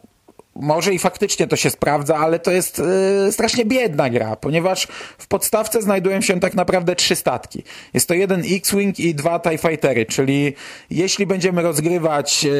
może 0.55 0.93
i 0.93 0.99
faktycznie 0.99 1.47
to 1.47 1.55
się 1.55 1.69
sprawdza, 1.69 2.17
ale 2.17 2.39
to 2.39 2.51
jest 2.51 2.81
yy, 3.25 3.31
strasznie 3.31 3.65
biedna 3.65 4.09
gra, 4.09 4.35
ponieważ 4.35 4.87
w 5.17 5.27
podstawce 5.27 5.81
znajdują 5.81 6.21
się 6.21 6.39
tak 6.39 6.53
naprawdę 6.53 6.95
trzy 6.95 7.15
statki. 7.15 7.63
Jest 7.93 8.07
to 8.07 8.13
jeden 8.13 8.43
X-Wing 8.51 8.99
i 8.99 9.15
dwa 9.15 9.39
TIE 9.39 9.57
Fightery, 9.57 10.05
czyli 10.05 10.53
jeśli 10.89 11.25
będziemy 11.25 11.61
rozgrywać 11.61 12.43
yy, 12.43 12.51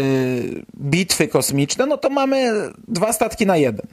bitwy 0.82 1.28
kosmiczne, 1.28 1.86
no 1.86 1.98
to 1.98 2.10
mamy 2.10 2.52
dwa 2.88 3.14
statki 3.14 3.46
na 3.46 3.58
jeden 3.58 3.88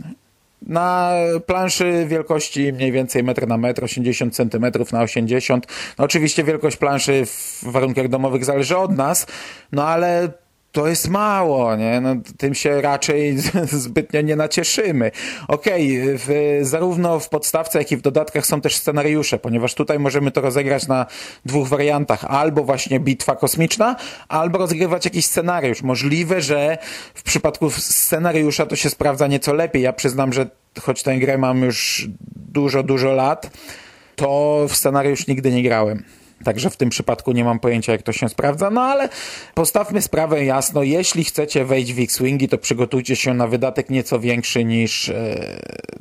na 0.62 1.12
planszy 1.46 2.06
wielkości 2.08 2.72
mniej 2.72 2.92
więcej 2.92 3.24
metr 3.24 3.46
na 3.46 3.56
metr, 3.56 3.84
80 3.84 4.36
cm 4.36 4.66
na 4.92 5.02
80. 5.02 5.66
No 5.98 6.04
oczywiście 6.04 6.44
wielkość 6.44 6.76
planszy 6.76 7.26
w 7.26 7.64
warunkach 7.64 8.08
domowych 8.08 8.44
zależy 8.44 8.76
od 8.76 8.96
nas, 8.96 9.26
no 9.72 9.88
ale 9.88 10.28
to 10.76 10.86
jest 10.86 11.08
mało, 11.08 11.76
nie? 11.76 12.00
No, 12.00 12.16
tym 12.38 12.54
się 12.54 12.80
raczej 12.80 13.38
zbytnio 13.86 14.20
nie 14.20 14.36
nacieszymy. 14.36 15.10
Okej, 15.48 16.14
okay, 16.14 16.64
zarówno 16.64 17.20
w 17.20 17.28
podstawce, 17.28 17.78
jak 17.78 17.92
i 17.92 17.96
w 17.96 18.00
dodatkach 18.00 18.46
są 18.46 18.60
też 18.60 18.76
scenariusze, 18.76 19.38
ponieważ 19.38 19.74
tutaj 19.74 19.98
możemy 19.98 20.30
to 20.30 20.40
rozegrać 20.40 20.88
na 20.88 21.06
dwóch 21.46 21.68
wariantach. 21.68 22.24
Albo 22.24 22.64
właśnie 22.64 23.00
bitwa 23.00 23.36
kosmiczna, 23.36 23.96
albo 24.28 24.58
rozgrywać 24.58 25.04
jakiś 25.04 25.26
scenariusz. 25.26 25.82
Możliwe, 25.82 26.40
że 26.40 26.78
w 27.14 27.22
przypadku 27.22 27.70
scenariusza 27.70 28.66
to 28.66 28.76
się 28.76 28.90
sprawdza 28.90 29.26
nieco 29.26 29.54
lepiej. 29.54 29.82
Ja 29.82 29.92
przyznam, 29.92 30.32
że 30.32 30.46
choć 30.80 31.02
tę 31.02 31.18
grę 31.18 31.38
mam 31.38 31.62
już 31.62 32.08
dużo, 32.36 32.82
dużo 32.82 33.12
lat, 33.12 33.50
to 34.16 34.60
w 34.68 34.76
scenariusz 34.76 35.26
nigdy 35.26 35.52
nie 35.52 35.62
grałem. 35.62 36.04
Także 36.44 36.70
w 36.70 36.76
tym 36.76 36.90
przypadku 36.90 37.32
nie 37.32 37.44
mam 37.44 37.58
pojęcia, 37.58 37.92
jak 37.92 38.02
to 38.02 38.12
się 38.12 38.28
sprawdza, 38.28 38.70
no 38.70 38.80
ale 38.80 39.08
postawmy 39.54 40.02
sprawę 40.02 40.44
jasno. 40.44 40.82
Jeśli 40.82 41.24
chcecie 41.24 41.64
wejść 41.64 41.92
w 41.92 42.00
X-Wingi, 42.00 42.48
to 42.48 42.58
przygotujcie 42.58 43.16
się 43.16 43.34
na 43.34 43.46
wydatek 43.46 43.90
nieco 43.90 44.20
większy 44.20 44.64
niż 44.64 45.08
e, 45.08 45.36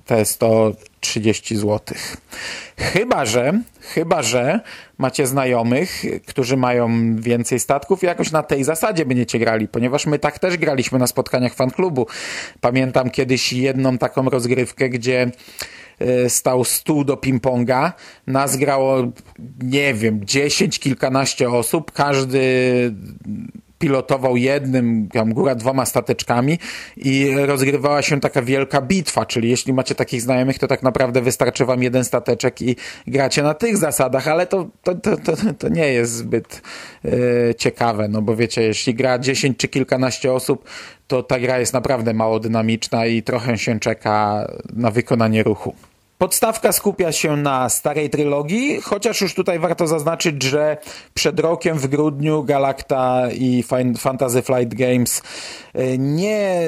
te 0.06 0.25
130 0.25 1.56
zł. 1.58 1.98
Chyba, 2.77 3.25
że, 3.25 3.62
chyba, 3.82 4.22
że 4.22 4.60
macie 4.98 5.27
znajomych, 5.27 6.04
którzy 6.27 6.58
mają 6.58 7.15
więcej 7.15 7.60
statków 7.60 8.04
i 8.04 8.06
jakoś 8.06 8.32
na 8.32 8.44
tej 8.44 8.63
zasadzie 8.63 9.06
będziecie 9.06 9.39
grali, 9.39 9.68
ponieważ 9.68 10.06
my 10.06 10.20
tak 10.20 10.39
też 10.39 10.58
graliśmy 10.58 11.00
na 11.00 11.08
spotkaniach 11.08 11.54
fanklubu. 11.54 12.08
Pamiętam 12.62 13.10
kiedyś 13.10 13.54
jedną 13.54 13.98
taką 13.98 14.30
rozgrywkę, 14.30 14.89
gdzie 14.89 15.32
stał 16.28 16.64
stół 16.64 17.04
do 17.04 17.16
ping-ponga. 17.16 17.92
Nas 18.28 18.58
grało, 18.58 19.12
nie 19.64 19.94
wiem, 19.94 20.25
dziesięć, 20.25 20.80
kilkanaście 20.80 21.50
osób. 21.50 21.92
Każdy 21.92 22.40
pilotował 23.86 24.38
jednym, 24.38 25.10
tam 25.13 25.34
góra 25.34 25.56
dwoma 25.56 25.86
stateczkami 25.86 26.60
i 26.98 27.36
rozgrywała 27.46 28.01
się 28.01 28.20
taka 28.20 28.42
wielka 28.42 28.82
bitwa, 28.82 29.25
czyli 29.25 29.50
jeśli 29.50 29.74
macie 29.74 29.96
takich 29.96 30.22
znajomych, 30.22 30.60
to 30.60 30.68
tak 30.68 30.84
naprawdę 30.84 31.22
wystarczy 31.22 31.65
wam 31.65 31.84
jeden 31.84 32.04
stateczek 32.04 32.62
i 32.62 32.75
gracie 33.08 33.44
na 33.44 33.54
tych 33.54 33.77
zasadach, 33.77 34.27
ale 34.27 34.48
to, 34.48 34.68
to, 34.84 34.96
to, 34.96 35.18
to, 35.18 35.34
to 35.60 35.70
nie 35.70 35.94
jest 35.94 36.13
zbyt 36.13 36.62
e, 37.06 37.56
ciekawe, 37.56 38.08
no 38.08 38.22
bo 38.22 38.36
wiecie, 38.36 38.62
jeśli 38.62 38.94
gra 38.94 39.20
10 39.20 39.58
czy 39.58 39.68
kilkanaście 39.68 40.34
osób, 40.34 40.70
to 41.08 41.24
ta 41.24 41.39
gra 41.39 41.60
jest 41.60 41.74
naprawdę 41.74 42.13
mało 42.13 42.39
dynamiczna 42.39 43.06
i 43.06 43.24
trochę 43.24 43.58
się 43.58 43.80
czeka 43.80 44.48
na 44.74 44.92
wykonanie 44.92 45.44
ruchu. 45.44 45.75
Podstawka 46.18 46.72
skupia 46.72 47.12
się 47.12 47.38
na 47.38 47.70
starej 47.70 48.10
trylogii, 48.10 48.82
chociaż 48.82 49.22
już 49.22 49.34
tutaj 49.34 49.60
warto 49.60 49.88
zaznaczyć, 49.88 50.44
że 50.44 50.78
przed 51.14 51.40
rokiem 51.40 51.78
w 51.78 51.88
grudniu 51.88 52.44
Galacta 52.44 53.24
i 53.32 53.64
Fantasy 53.98 54.42
Flight 54.42 54.74
Games 54.74 55.22
e, 55.74 55.98
nie 55.98 56.68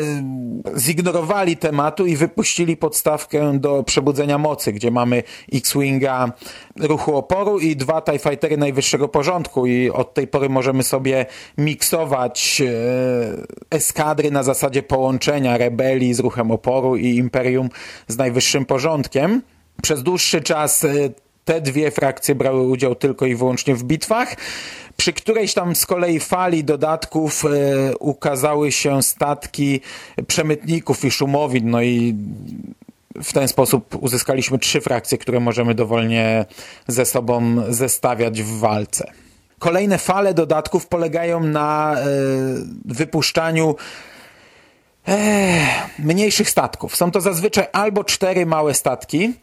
zignorowali 0.78 1.58
tematu 1.58 2.06
i 2.06 2.16
wypuścili 2.16 2.78
podstawkę 2.78 3.60
do 3.60 3.84
Przebudzenia 3.84 4.38
Mocy, 4.38 4.74
gdzie 4.74 4.92
mamy 4.92 5.24
X-Winga 5.54 6.32
ruchu 6.80 7.18
oporu 7.18 7.60
i 7.60 7.76
dwa 7.76 8.02
TIE 8.02 8.20
Fightery 8.20 8.58
najwyższego 8.58 9.08
porządku 9.08 9.68
i 9.68 9.90
od 9.90 10.14
tej 10.14 10.28
pory 10.28 10.50
możemy 10.50 10.84
sobie 10.84 11.26
miksować 11.58 12.62
e, 12.62 13.76
eskadry 13.76 14.32
na 14.32 14.44
zasadzie 14.44 14.84
połączenia 14.84 15.58
rebelii 15.58 16.14
z 16.14 16.20
ruchem 16.20 16.52
oporu 16.52 16.96
i 16.96 17.16
imperium 17.16 17.70
z 18.08 18.18
najwyższym 18.18 18.66
porządkiem. 18.66 19.42
Przez 19.82 20.04
dłuższy 20.04 20.42
czas 20.42 20.84
e, 20.84 20.90
te 21.46 21.62
dwie 21.62 21.92
frakcje 21.92 22.36
brały 22.36 22.68
udział 22.68 22.96
tylko 22.96 23.26
i 23.26 23.36
wyłącznie 23.36 23.76
w 23.76 23.84
bitwach. 23.84 24.36
Przy 24.98 25.14
którejś 25.14 25.54
tam 25.54 25.76
z 25.76 25.86
kolei 25.86 26.20
fali 26.20 26.64
dodatków 26.64 27.46
e, 27.46 27.50
ukazały 27.98 28.72
się 28.72 29.04
statki 29.04 29.82
przemytników 30.28 31.06
i 31.06 31.12
szumowin, 31.12 31.70
no 31.70 31.82
i 31.82 32.16
w 33.24 33.34
ten 33.34 33.48
sposób 33.48 33.98
uzyskaliśmy 34.02 34.60
trzy 34.60 34.82
frakcje, 34.82 35.18
które 35.18 35.40
możemy 35.40 35.76
dowolnie 35.76 36.46
ze 36.88 37.06
sobą 37.06 37.64
zestawiać 37.70 38.44
w 38.44 38.60
walce. 38.60 39.12
Kolejne 39.60 39.98
fale 39.98 40.34
dodatków 40.34 40.88
polegają 40.88 41.40
na 41.40 41.96
e, 41.96 42.06
wypuszczaniu 42.86 43.76
e, 45.08 45.68
mniejszych 46.00 46.50
statków. 46.50 46.96
Są 46.96 47.12
to 47.12 47.22
zazwyczaj 47.22 47.66
albo 47.74 48.04
cztery 48.04 48.46
małe 48.46 48.74
statki, 48.74 49.34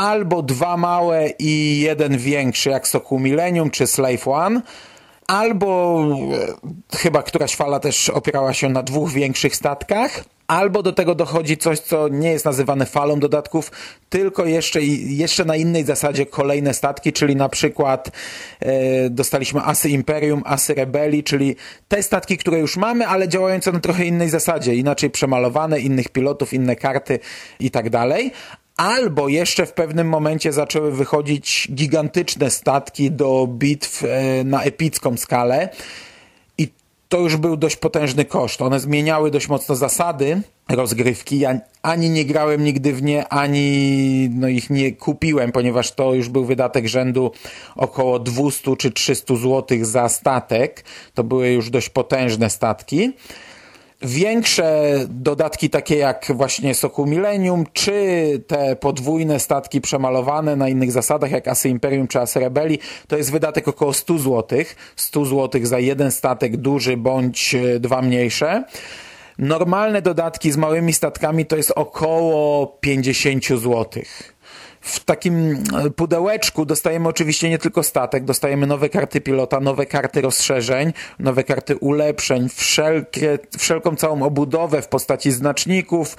albo 0.00 0.42
dwa 0.42 0.76
małe 0.76 1.28
i 1.38 1.80
jeden 1.80 2.18
większy, 2.18 2.70
jak 2.70 2.88
Soku 2.88 3.18
Millennium 3.18 3.70
czy 3.70 3.86
Slave 3.86 4.28
One, 4.28 4.62
albo 5.26 6.00
e, 6.92 6.96
chyba 6.96 7.22
któraś 7.22 7.56
fala 7.56 7.80
też 7.80 8.10
opierała 8.10 8.52
się 8.52 8.68
na 8.68 8.82
dwóch 8.82 9.12
większych 9.12 9.56
statkach, 9.56 10.24
albo 10.46 10.82
do 10.82 10.92
tego 10.92 11.14
dochodzi 11.14 11.56
coś, 11.56 11.78
co 11.78 12.08
nie 12.08 12.30
jest 12.30 12.44
nazywane 12.44 12.86
falą 12.86 13.20
dodatków, 13.20 13.72
tylko 14.08 14.44
jeszcze, 14.44 14.82
jeszcze 14.82 15.44
na 15.44 15.56
innej 15.56 15.84
zasadzie 15.84 16.26
kolejne 16.26 16.74
statki, 16.74 17.12
czyli 17.12 17.36
na 17.36 17.48
przykład 17.48 18.10
e, 18.60 19.10
dostaliśmy 19.10 19.60
Asy 19.60 19.88
Imperium, 19.88 20.42
Asy 20.46 20.74
Rebelii, 20.74 21.24
czyli 21.24 21.56
te 21.88 22.02
statki, 22.02 22.38
które 22.38 22.58
już 22.58 22.76
mamy, 22.76 23.06
ale 23.06 23.28
działające 23.28 23.72
na 23.72 23.80
trochę 23.80 24.04
innej 24.04 24.30
zasadzie, 24.30 24.74
inaczej 24.74 25.10
przemalowane, 25.10 25.80
innych 25.80 26.08
pilotów, 26.08 26.52
inne 26.52 26.76
karty 26.76 27.18
i 27.60 27.70
tak 27.70 27.90
dalej. 27.90 28.32
Albo 28.80 29.28
jeszcze 29.28 29.66
w 29.66 29.72
pewnym 29.72 30.08
momencie 30.08 30.52
zaczęły 30.52 30.92
wychodzić 30.92 31.68
gigantyczne 31.74 32.50
statki 32.50 33.10
do 33.10 33.46
bitw 33.50 34.04
e, 34.04 34.44
na 34.44 34.62
epicką 34.62 35.16
skalę. 35.16 35.68
I 36.58 36.68
to 37.08 37.18
już 37.18 37.36
był 37.36 37.56
dość 37.56 37.76
potężny 37.76 38.24
koszt. 38.24 38.62
One 38.62 38.80
zmieniały 38.80 39.30
dość 39.30 39.48
mocno 39.48 39.76
zasady 39.76 40.42
rozgrywki. 40.68 41.38
Ja 41.38 41.60
ani 41.82 42.10
nie 42.10 42.24
grałem 42.24 42.64
nigdy 42.64 42.92
w 42.92 43.02
nie, 43.02 43.28
ani 43.28 44.30
no, 44.34 44.48
ich 44.48 44.70
nie 44.70 44.92
kupiłem, 44.92 45.52
ponieważ 45.52 45.92
to 45.92 46.14
już 46.14 46.28
był 46.28 46.44
wydatek 46.44 46.88
rzędu 46.88 47.32
około 47.76 48.18
200 48.18 48.76
czy 48.76 48.90
300 48.90 49.36
zł 49.36 49.78
za 49.82 50.08
statek. 50.08 50.84
To 51.14 51.24
były 51.24 51.48
już 51.50 51.70
dość 51.70 51.88
potężne 51.88 52.50
statki. 52.50 53.12
Większe 54.02 54.94
dodatki 55.08 55.70
takie 55.70 55.96
jak 55.96 56.26
właśnie 56.34 56.74
Soku 56.74 57.06
Millennium, 57.06 57.64
czy 57.72 57.92
te 58.46 58.76
podwójne 58.76 59.40
statki 59.40 59.80
przemalowane 59.80 60.56
na 60.56 60.68
innych 60.68 60.92
zasadach 60.92 61.30
jak 61.30 61.48
Asy 61.48 61.68
Imperium 61.68 62.08
czy 62.08 62.20
Asy 62.20 62.40
Rebelii, 62.40 62.78
to 63.08 63.16
jest 63.16 63.32
wydatek 63.32 63.68
około 63.68 63.92
100 63.92 64.18
zł. 64.18 64.58
100 64.96 65.24
zł 65.24 65.60
za 65.64 65.78
jeden 65.78 66.10
statek 66.10 66.56
duży 66.56 66.96
bądź 66.96 67.54
e, 67.54 67.80
dwa 67.80 68.02
mniejsze. 68.02 68.64
Normalne 69.38 70.02
dodatki 70.02 70.52
z 70.52 70.56
małymi 70.56 70.92
statkami 70.92 71.46
to 71.46 71.56
jest 71.56 71.72
około 71.76 72.66
50 72.66 73.44
złotych. 73.46 74.34
W 74.80 75.04
takim 75.04 75.64
e, 75.86 75.90
pudełeczku 75.90 76.64
dostajemy 76.64 77.08
oczywiście 77.08 77.50
nie 77.50 77.58
tylko 77.58 77.82
statek, 77.82 78.24
dostajemy 78.24 78.66
nowe 78.66 78.88
karty 78.88 79.20
pilota, 79.20 79.60
nowe 79.60 79.86
karty 79.86 80.20
rozszerzeń, 80.20 80.92
nowe 81.18 81.44
karty 81.44 81.76
ulepszeń, 81.76 82.48
wszelkie, 82.48 83.38
wszelką 83.58 83.96
całą 83.96 84.22
obudowę 84.22 84.82
w 84.82 84.88
postaci 84.88 85.30
znaczników, 85.30 86.16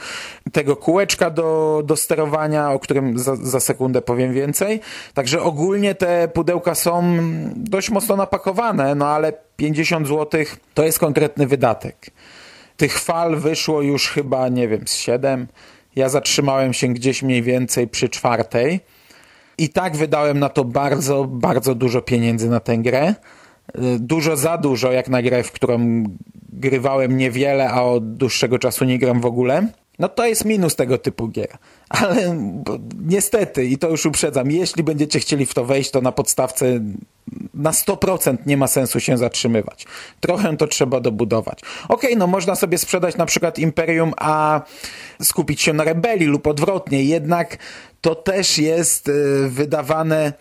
tego 0.51 0.75
kółeczka 0.75 1.29
do, 1.29 1.81
do 1.85 1.95
sterowania, 1.95 2.71
o 2.71 2.79
którym 2.79 3.19
za, 3.19 3.35
za 3.35 3.59
sekundę 3.59 4.01
powiem 4.01 4.33
więcej. 4.33 4.79
Także 5.13 5.41
ogólnie 5.41 5.95
te 5.95 6.27
pudełka 6.27 6.75
są 6.75 7.17
dość 7.55 7.89
mocno 7.89 8.15
napakowane, 8.15 8.95
no 8.95 9.07
ale 9.07 9.33
50 9.55 10.07
zł 10.07 10.43
to 10.73 10.83
jest 10.83 10.99
konkretny 10.99 11.47
wydatek. 11.47 12.11
Tych 12.77 12.99
fal 12.99 13.35
wyszło 13.35 13.81
już 13.81 14.07
chyba, 14.07 14.49
nie 14.49 14.67
wiem, 14.67 14.87
z 14.87 14.95
7. 14.95 15.47
Ja 15.95 16.10
zatrzymałem 16.10 16.74
się 16.74 16.88
gdzieś 16.88 17.24
mniej 17.24 17.41
więcej 17.41 17.88
przy 17.88 18.10
czwartej. 18.10 18.79
I 19.57 19.69
tak 19.69 19.95
wydałem 19.95 20.39
na 20.39 20.50
to 20.50 20.65
bardzo, 20.65 21.25
bardzo 21.25 21.75
dużo 21.75 22.01
pieniędzy 22.01 22.50
na 22.50 22.60
tę 22.60 22.77
grę. 22.77 23.15
Y, 23.75 24.00
Dużo 24.00 24.38
za 24.38 24.57
dużo, 24.57 24.91
jak 24.91 25.10
na 25.10 25.21
grę, 25.21 25.43
w 25.43 25.51
którą 25.51 26.03
grywałem 26.53 27.17
niewiele, 27.17 27.69
a 27.69 27.83
od 27.83 28.15
dłuższego 28.17 28.60
czasu 28.60 28.86
nie 28.86 29.00
gram 29.00 29.21
w 29.21 29.25
ogóle. 29.25 29.67
No 30.00 30.10
to 30.10 30.25
jest 30.25 30.45
minus 30.45 30.75
tego 30.75 30.98
typu 30.98 31.27
gier. 31.27 31.57
Ale 31.89 32.38
niestety, 33.05 33.65
i 33.65 33.77
to 33.77 33.89
już 33.89 34.05
uprzedzam, 34.05 34.51
jeśli 34.51 34.83
będziecie 34.83 35.19
chcieli 35.19 35.45
w 35.45 35.53
to 35.53 35.65
wejść, 35.65 35.91
to 35.91 36.01
na 36.01 36.12
podstawce 36.12 36.79
na 37.53 37.71
100% 37.71 38.37
nie 38.45 38.57
ma 38.57 38.67
sensu 38.67 38.99
się 38.99 39.17
zatrzymywać. 39.17 39.85
Trochę 40.19 40.57
to 40.57 40.67
trzeba 40.67 41.00
dobudować. 41.00 41.59
Okej, 41.89 42.17
no 42.17 42.27
można 42.27 42.55
sobie 42.55 42.77
sprzedać 42.77 43.17
na 43.17 43.25
przykład 43.25 43.59
Imperium, 43.59 44.13
a 44.17 44.61
skupić 45.22 45.61
się 45.61 45.74
na 45.74 45.83
rebelii 45.83 46.27
lub 46.27 46.48
odwrotnie. 46.48 47.03
Jednak 47.03 47.57
to 48.01 48.15
też 48.15 48.57
jest 48.57 49.07
y, 49.07 49.50
wydawane 49.50 50.33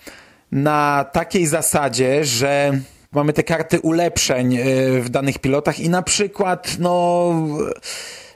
na 0.52 1.04
takiej 1.12 1.46
zasadzie, 1.46 2.24
że 2.24 2.80
mamy 3.12 3.32
te 3.32 3.42
karty 3.42 3.80
ulepszeń 3.80 4.56
y, 4.56 5.00
w 5.02 5.08
danych 5.08 5.38
pilotach 5.38 5.80
i 5.80 5.88
na 5.88 6.02
przykład, 6.02 6.76
no... 6.78 7.34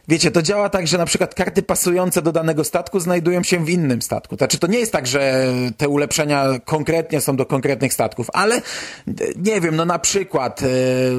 Wiecie, 0.09 0.31
to 0.31 0.43
działa 0.43 0.69
tak, 0.69 0.87
że 0.87 0.99
na 0.99 1.07
przykład 1.07 1.35
karty 1.35 1.63
pasujące 1.63 2.23
do 2.23 2.33
danego 2.33 2.65
statku 2.65 3.01
znajdują 3.01 3.43
się 3.43 3.65
w 3.65 3.71
innym 3.71 4.03
statku. 4.03 4.37
Znaczy, 4.37 4.59
to 4.59 4.67
nie 4.67 4.79
jest 4.79 4.93
tak, 4.93 5.07
że 5.07 5.53
te 5.77 5.89
ulepszenia 5.89 6.45
konkretnie 6.65 7.21
są 7.21 7.37
do 7.37 7.47
konkretnych 7.47 7.93
statków, 7.93 8.27
ale 8.33 8.57
e, 8.57 8.61
nie 9.37 9.61
wiem, 9.61 9.77
no 9.77 9.85
na 9.85 9.99
przykład, 9.99 10.63
e, 10.63 10.67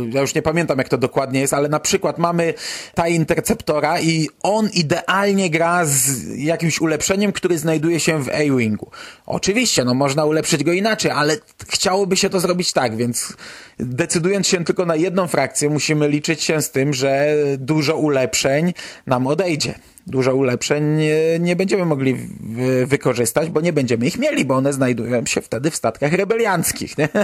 ja 0.10 0.22
już 0.22 0.36
nie 0.36 0.42
pamiętam 0.42 0.78
jak 0.78 0.90
to 0.90 0.98
dokładnie 0.98 1.40
jest, 1.40 1.54
ale 1.54 1.70
na 1.70 1.80
przykład 1.80 2.18
mamy 2.18 2.54
ta 2.94 3.08
Interceptora 3.08 4.02
i 4.02 4.30
on 4.44 4.70
idealnie 4.74 5.50
gra 5.50 5.86
z 5.86 6.28
jakimś 6.38 6.82
ulepszeniem, 6.82 7.32
który 7.32 7.58
znajduje 7.58 8.00
się 8.00 8.24
w 8.24 8.30
A-Wingu. 8.30 8.92
Oczywiście, 9.26 9.86
no 9.86 9.94
można 9.94 10.26
ulepszyć 10.26 10.64
go 10.64 10.72
inaczej, 10.72 11.12
ale 11.12 11.38
chciałoby 11.70 12.18
się 12.18 12.30
to 12.30 12.40
zrobić 12.40 12.74
tak, 12.74 12.96
więc 12.96 13.34
decydując 13.80 14.48
się 14.48 14.64
tylko 14.64 14.86
na 14.86 14.96
jedną 14.96 15.28
frakcję, 15.28 15.70
musimy 15.70 16.10
liczyć 16.10 16.44
się 16.44 16.62
z 16.62 16.72
tym, 16.72 16.94
że 16.94 17.36
dużo 17.58 17.98
ulepszeń 17.98 18.75
nam 19.08 19.28
odejdzie. 19.28 19.80
Dużo 20.08 20.36
ulepszeń 20.36 21.00
nie, 21.40 21.56
będziemy 21.56 21.86
mogli 21.86 22.14
wy- 22.40 22.86
wykorzystać, 22.86 23.50
bo 23.50 23.62
nie 23.62 23.74
będziemy 23.74 24.06
ich 24.06 24.18
mieli, 24.20 24.46
bo 24.46 24.56
one 24.56 24.74
znajdują 24.74 25.26
się 25.26 25.42
wtedy 25.42 25.72
w 25.72 25.76
statkach 25.76 26.14
rebelianckich. 26.14 26.98
Nie? 26.98 27.10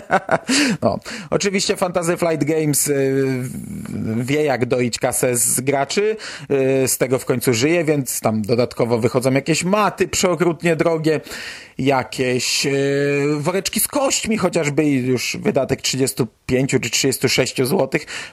No. 0.81 0.99
Oczywiście 1.29 1.75
Fantasy 1.75 2.17
Flight 2.17 2.43
Games 2.43 2.87
y, 2.87 3.43
wie, 4.17 4.43
jak 4.43 4.65
doić 4.65 4.99
kasę 4.99 5.37
z 5.37 5.61
graczy, 5.61 6.17
y, 6.83 6.87
z 6.87 6.97
tego 6.97 7.19
w 7.19 7.25
końcu 7.25 7.53
żyje, 7.53 7.83
więc 7.83 8.19
tam 8.19 8.41
dodatkowo 8.41 8.97
wychodzą 8.97 9.31
jakieś 9.33 9.63
maty 9.63 10.07
przeokrutnie 10.07 10.75
drogie, 10.75 11.21
jakieś 11.77 12.65
y, 12.65 13.27
woreczki 13.39 13.79
z 13.79 13.87
kośćmi, 13.87 14.37
chociażby 14.37 14.83
i 14.83 15.07
już 15.07 15.37
wydatek 15.41 15.81
35 15.81 16.71
czy 16.71 16.79
36 16.89 17.57
zł, 17.57 17.89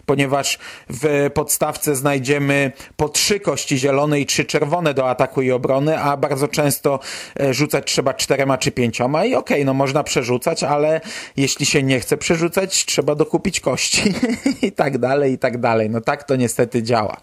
ponieważ 0.06 0.58
w 0.90 1.30
podstawce 1.34 1.96
znajdziemy 1.96 2.72
po 2.96 3.08
trzy 3.08 3.40
kości 3.40 3.78
zielone 3.78 4.20
i 4.20 4.26
trzy 4.26 4.37
czerwone 4.44 4.94
do 4.94 5.10
ataku 5.10 5.42
i 5.42 5.50
obrony, 5.50 5.98
a 5.98 6.16
bardzo 6.16 6.48
często 6.48 7.00
e, 7.40 7.54
rzucać 7.54 7.92
trzeba 7.92 8.14
czterema 8.14 8.58
czy 8.58 8.70
pięcioma 8.70 9.24
i 9.24 9.34
okej, 9.34 9.64
no 9.64 9.74
można 9.74 10.02
przerzucać, 10.02 10.64
ale 10.64 11.00
jeśli 11.36 11.66
się 11.66 11.82
nie 11.82 12.00
chce 12.00 12.16
przerzucać, 12.16 12.84
trzeba 12.84 13.14
dokupić 13.14 13.60
kości 13.60 14.14
i 14.62 14.72
tak 14.72 14.98
dalej, 14.98 15.32
i 15.32 15.38
tak 15.38 15.58
dalej. 15.60 15.90
No 15.90 16.00
tak 16.00 16.24
to 16.24 16.36
niestety 16.36 16.82
działa. 16.82 17.16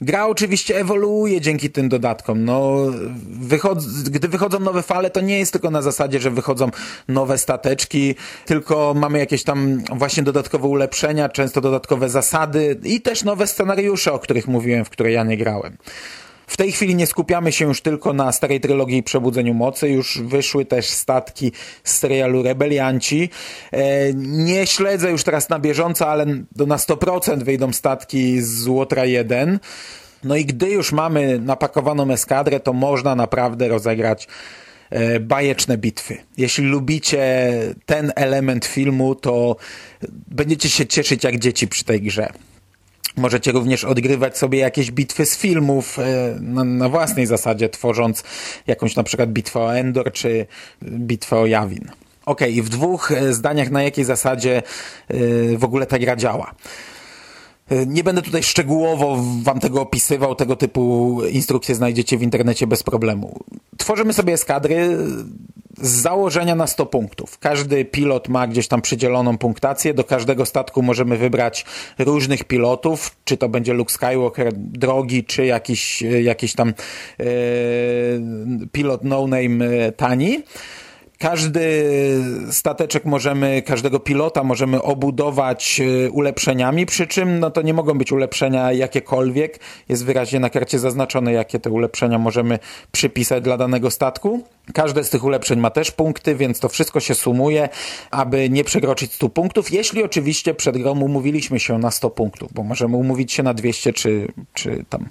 Gra 0.00 0.26
oczywiście 0.26 0.80
ewoluuje 0.80 1.40
dzięki 1.40 1.70
tym 1.70 1.88
dodatkom. 1.88 2.44
No, 2.44 2.76
wychod- 3.40 4.08
gdy 4.10 4.28
wychodzą 4.28 4.60
nowe 4.60 4.82
fale, 4.82 5.10
to 5.10 5.20
nie 5.20 5.38
jest 5.38 5.52
tylko 5.52 5.70
na 5.70 5.82
zasadzie, 5.82 6.20
że 6.20 6.30
wychodzą 6.30 6.70
nowe 7.08 7.38
stateczki, 7.38 8.14
tylko 8.44 8.94
mamy 8.96 9.18
jakieś 9.18 9.44
tam 9.44 9.82
właśnie 9.92 10.22
dodatkowe 10.22 10.68
ulepszenia, 10.68 11.28
często 11.28 11.60
dodatkowe 11.60 12.08
zasady 12.08 12.80
i 12.84 13.00
też 13.00 13.24
nowe 13.24 13.46
scenariusze, 13.46 14.12
o 14.12 14.18
których 14.18 14.48
mówiłem, 14.48 14.84
w 14.84 14.90
które 14.90 15.12
ja 15.12 15.24
nie 15.24 15.36
grałem. 15.36 15.76
W 16.46 16.56
tej 16.56 16.72
chwili 16.72 16.94
nie 16.94 17.06
skupiamy 17.06 17.52
się 17.52 17.64
już 17.64 17.80
tylko 17.80 18.12
na 18.12 18.32
starej 18.32 18.60
trylogii 18.60 19.02
Przebudzeniu 19.02 19.54
Mocy, 19.54 19.88
już 19.88 20.22
wyszły 20.22 20.64
też 20.64 20.86
statki 20.86 21.52
z 21.84 21.98
serialu 21.98 22.42
Rebelianci. 22.42 23.30
E, 23.72 24.12
nie 24.14 24.66
śledzę 24.66 25.10
już 25.10 25.24
teraz 25.24 25.48
na 25.48 25.58
bieżąco, 25.58 26.08
ale 26.08 26.26
na 26.56 26.76
100% 26.76 27.42
wyjdą 27.42 27.72
statki 27.72 28.40
z 28.40 28.66
Łotra 28.66 29.04
1. 29.04 29.58
No 30.24 30.36
i 30.36 30.44
gdy 30.44 30.70
już 30.70 30.92
mamy 30.92 31.38
napakowaną 31.38 32.10
eskadrę, 32.10 32.60
to 32.60 32.72
można 32.72 33.14
naprawdę 33.14 33.68
rozegrać 33.68 34.28
e, 34.90 35.20
bajeczne 35.20 35.78
bitwy. 35.78 36.16
Jeśli 36.36 36.64
lubicie 36.64 37.52
ten 37.86 38.12
element 38.16 38.64
filmu, 38.64 39.14
to 39.14 39.56
będziecie 40.28 40.68
się 40.68 40.86
cieszyć 40.86 41.24
jak 41.24 41.38
dzieci 41.38 41.68
przy 41.68 41.84
tej 41.84 42.02
grze. 42.02 42.28
Możecie 43.16 43.52
również 43.52 43.84
odgrywać 43.84 44.38
sobie 44.38 44.58
jakieś 44.58 44.90
bitwy 44.90 45.26
z 45.26 45.36
filmów 45.36 45.98
e, 45.98 46.36
na, 46.40 46.64
na 46.64 46.88
własnej 46.88 47.26
zasadzie, 47.26 47.68
tworząc 47.68 48.24
jakąś 48.66 48.96
na 48.96 49.02
przykład 49.02 49.32
bitwę 49.32 49.60
o 49.60 49.76
Endor 49.76 50.12
czy 50.12 50.46
bitwę 50.82 51.36
o 51.36 51.46
Jawin. 51.46 51.90
Okej, 52.26 52.56
i 52.56 52.62
w 52.62 52.68
dwóch 52.68 53.12
e, 53.12 53.32
zdaniach 53.32 53.70
na 53.70 53.82
jakiej 53.82 54.04
zasadzie 54.04 54.62
e, 55.08 55.14
w 55.56 55.64
ogóle 55.64 55.86
ta 55.86 55.98
gra 55.98 56.16
działa. 56.16 56.54
Nie 57.86 58.04
będę 58.04 58.22
tutaj 58.22 58.42
szczegółowo 58.42 59.24
wam 59.42 59.60
tego 59.60 59.80
opisywał, 59.80 60.34
tego 60.34 60.56
typu 60.56 61.18
instrukcje 61.30 61.74
znajdziecie 61.74 62.18
w 62.18 62.22
internecie 62.22 62.66
bez 62.66 62.82
problemu. 62.82 63.40
Tworzymy 63.76 64.12
sobie 64.12 64.32
eskadry, 64.32 64.98
z 65.78 65.90
założenia 65.90 66.54
na 66.54 66.66
100 66.66 66.86
punktów. 66.86 67.38
Każdy 67.38 67.84
pilot 67.84 68.28
ma 68.28 68.46
gdzieś 68.46 68.68
tam 68.68 68.82
przydzieloną 68.82 69.38
punktację. 69.38 69.94
Do 69.94 70.04
każdego 70.04 70.46
statku 70.46 70.82
możemy 70.82 71.16
wybrać 71.16 71.64
różnych 71.98 72.44
pilotów, 72.44 73.16
czy 73.24 73.36
to 73.36 73.48
będzie 73.48 73.72
Luke 73.72 73.92
Skywalker 73.92 74.52
drogi, 74.54 75.24
czy 75.24 75.46
jakiś, 75.46 76.02
jakiś 76.02 76.54
tam 76.54 76.68
e, 76.68 77.24
pilot 78.72 79.04
no-name 79.04 79.64
e, 79.64 79.92
tani. 79.92 80.42
Każdy 81.18 81.84
stateczek 82.50 83.04
możemy, 83.04 83.62
każdego 83.62 84.00
pilota 84.00 84.44
możemy 84.44 84.82
obudować 84.82 85.80
e, 85.80 86.10
ulepszeniami, 86.10 86.86
przy 86.86 87.06
czym 87.06 87.40
no 87.40 87.50
to 87.50 87.62
nie 87.62 87.74
mogą 87.74 87.98
być 87.98 88.12
ulepszenia 88.12 88.72
jakiekolwiek. 88.72 89.60
Jest 89.88 90.04
wyraźnie 90.04 90.40
na 90.40 90.50
karcie 90.50 90.78
zaznaczone, 90.78 91.32
jakie 91.32 91.58
te 91.58 91.70
ulepszenia 91.70 92.18
możemy 92.18 92.58
przypisać 92.92 93.44
dla 93.44 93.56
danego 93.56 93.90
statku. 93.90 94.44
Każde 94.74 95.04
z 95.04 95.10
tych 95.10 95.24
ulepszeń 95.24 95.60
ma 95.60 95.70
też 95.70 95.90
punkty, 95.90 96.34
więc 96.34 96.60
to 96.60 96.68
wszystko 96.68 97.00
się 97.00 97.14
sumuje, 97.14 97.68
aby 98.10 98.50
nie 98.50 98.64
przekroczyć 98.64 99.12
100 99.12 99.28
punktów, 99.28 99.72
jeśli 99.72 100.02
oczywiście 100.02 100.54
przed 100.54 100.78
grą 100.78 101.00
umówiliśmy 101.00 101.60
się 101.60 101.78
na 101.78 101.90
100 101.90 102.10
punktów, 102.10 102.52
bo 102.52 102.62
możemy 102.62 102.96
umówić 102.96 103.32
się 103.32 103.42
na 103.42 103.54
200 103.54 103.92
czy, 103.92 104.28
czy 104.54 104.84
tam 104.88 105.08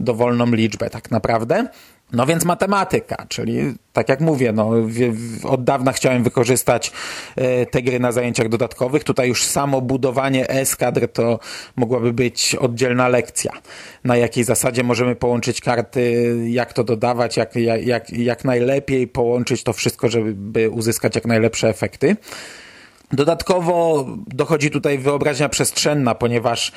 dowolną 0.00 0.46
liczbę 0.46 0.90
tak 0.90 1.10
naprawdę. 1.10 1.68
No 2.12 2.26
więc 2.26 2.44
matematyka, 2.44 3.26
czyli 3.28 3.74
tak 3.92 4.08
jak 4.08 4.20
mówię, 4.20 4.52
no, 4.52 4.70
od 5.44 5.64
dawna 5.64 5.92
chciałem 5.92 6.22
wykorzystać 6.22 6.92
e, 7.36 7.66
te 7.66 7.82
gry 7.82 8.00
na 8.00 8.12
zajęciach 8.12 8.48
dodatkowych. 8.48 9.04
Tutaj 9.04 9.28
już 9.28 9.44
samo 9.44 9.80
budowanie 9.80 10.48
eskadr 10.48 11.08
to 11.12 11.38
mogłaby 11.76 12.12
być 12.12 12.54
oddzielna 12.54 13.08
lekcja. 13.08 13.52
Na 14.04 14.16
jakiej 14.16 14.44
zasadzie 14.44 14.82
możemy 14.82 15.16
połączyć 15.16 15.60
karty, 15.60 16.36
jak 16.48 16.72
to 16.72 16.84
dodawać, 16.84 17.36
jak, 17.36 17.56
jak, 17.84 18.10
jak 18.10 18.44
najlepiej 18.44 19.08
połączyć 19.08 19.62
to 19.62 19.72
wszystko, 19.72 20.08
żeby 20.08 20.70
uzyskać 20.70 21.14
jak 21.14 21.24
najlepsze 21.24 21.68
efekty. 21.68 22.16
Dodatkowo 23.12 24.06
dochodzi 24.26 24.70
tutaj 24.70 24.98
wyobraźnia 24.98 25.48
przestrzenna, 25.48 26.14
ponieważ 26.14 26.72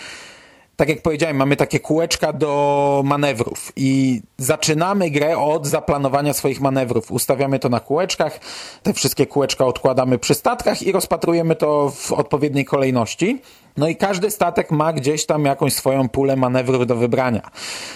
tak 0.79 0.89
jak 0.89 1.01
powiedziałem, 1.01 1.37
mamy 1.37 1.55
takie 1.55 1.79
kółeczka 1.79 2.33
do 2.33 3.01
manewrów 3.05 3.71
i 3.75 4.21
zaczynamy 4.37 5.09
grę 5.09 5.37
od 5.37 5.67
zaplanowania 5.67 6.33
swoich 6.33 6.61
manewrów. 6.61 7.11
Ustawiamy 7.11 7.59
to 7.59 7.69
na 7.69 7.79
kółeczkach, 7.79 8.39
te 8.83 8.93
wszystkie 8.93 9.27
kółeczka 9.27 9.65
odkładamy 9.65 10.17
przy 10.17 10.33
statkach 10.33 10.81
i 10.83 10.91
rozpatrujemy 10.91 11.55
to 11.55 11.91
w 11.95 12.11
odpowiedniej 12.11 12.65
kolejności. 12.65 13.41
No 13.77 13.87
i 13.87 13.95
każdy 13.95 14.31
statek 14.31 14.71
ma 14.71 14.93
gdzieś 14.93 15.25
tam 15.25 15.45
jakąś 15.45 15.73
swoją 15.73 16.09
pulę 16.09 16.35
manewrów 16.35 16.87
do 16.87 16.95
wybrania. 16.95 17.51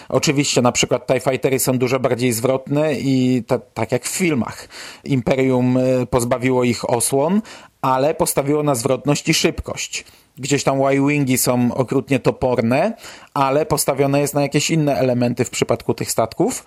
Oczywiście 0.09 0.61
na 0.61 0.71
przykład 0.71 1.07
TIE 1.07 1.19
Fightery 1.19 1.59
są 1.59 1.77
dużo 1.77 1.99
bardziej 1.99 2.31
zwrotne 2.31 2.93
i 2.93 3.43
ta, 3.47 3.59
tak 3.59 3.91
jak 3.91 4.05
w 4.05 4.17
filmach. 4.17 4.67
Imperium 5.03 5.77
y, 5.77 6.07
pozbawiło 6.09 6.63
ich 6.63 6.89
osłon, 6.89 7.41
ale 7.81 8.13
postawiło 8.13 8.63
na 8.63 8.75
zwrotność 8.75 9.29
i 9.29 9.33
szybkość. 9.33 10.05
Gdzieś 10.37 10.63
tam 10.63 10.81
Y-Wingi 10.81 11.37
są 11.37 11.73
okrutnie 11.73 12.19
toporne, 12.19 12.93
ale 13.33 13.65
postawione 13.65 14.19
jest 14.19 14.33
na 14.33 14.41
jakieś 14.41 14.69
inne 14.69 14.95
elementy 14.97 15.45
w 15.45 15.49
przypadku 15.49 15.93
tych 15.93 16.11
statków. 16.11 16.65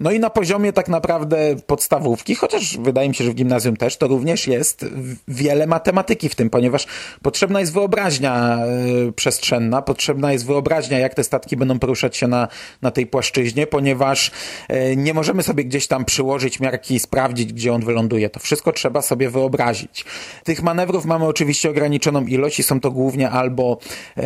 No 0.00 0.10
i 0.10 0.20
na 0.20 0.30
poziomie 0.30 0.72
tak 0.72 0.88
naprawdę 0.88 1.56
podstawówki, 1.66 2.34
chociaż 2.34 2.78
wydaje 2.78 3.08
mi 3.08 3.14
się, 3.14 3.24
że 3.24 3.30
w 3.30 3.34
gimnazjum 3.34 3.76
też, 3.76 3.96
to 3.96 4.06
również 4.06 4.46
jest 4.46 4.84
wiele 5.28 5.66
matematyki 5.66 6.28
w 6.28 6.34
tym, 6.34 6.50
ponieważ 6.50 6.86
potrzebna 7.22 7.60
jest 7.60 7.72
wyobraźnia 7.72 8.58
y, 9.08 9.12
przestrzenna, 9.12 9.82
potrzebna 9.82 10.32
jest 10.32 10.46
wyobraźnia, 10.46 10.98
jak 10.98 11.14
te 11.14 11.24
statki 11.24 11.56
będą 11.56 11.78
poruszać 11.78 12.16
się 12.16 12.28
na, 12.28 12.48
na 12.82 12.90
tej 12.90 13.06
płaszczyźnie, 13.06 13.66
ponieważ 13.66 14.30
y, 14.70 14.96
nie 14.96 15.14
możemy 15.14 15.42
sobie 15.42 15.64
gdzieś 15.64 15.86
tam 15.86 16.04
przyłożyć 16.04 16.60
miarki 16.60 16.94
i 16.94 16.98
sprawdzić, 16.98 17.52
gdzie 17.52 17.72
on 17.72 17.84
wyląduje. 17.84 18.30
To 18.30 18.40
wszystko 18.40 18.72
trzeba 18.72 19.02
sobie 19.02 19.30
wyobrazić. 19.30 20.04
Tych 20.44 20.62
manewrów 20.62 21.04
mamy 21.04 21.24
oczywiście 21.24 21.70
ograniczoną 21.70 22.26
ilość 22.26 22.58
i 22.58 22.62
są 22.62 22.80
to 22.80 22.90
głównie 22.90 23.30
albo, 23.30 23.78
y, 24.18 24.22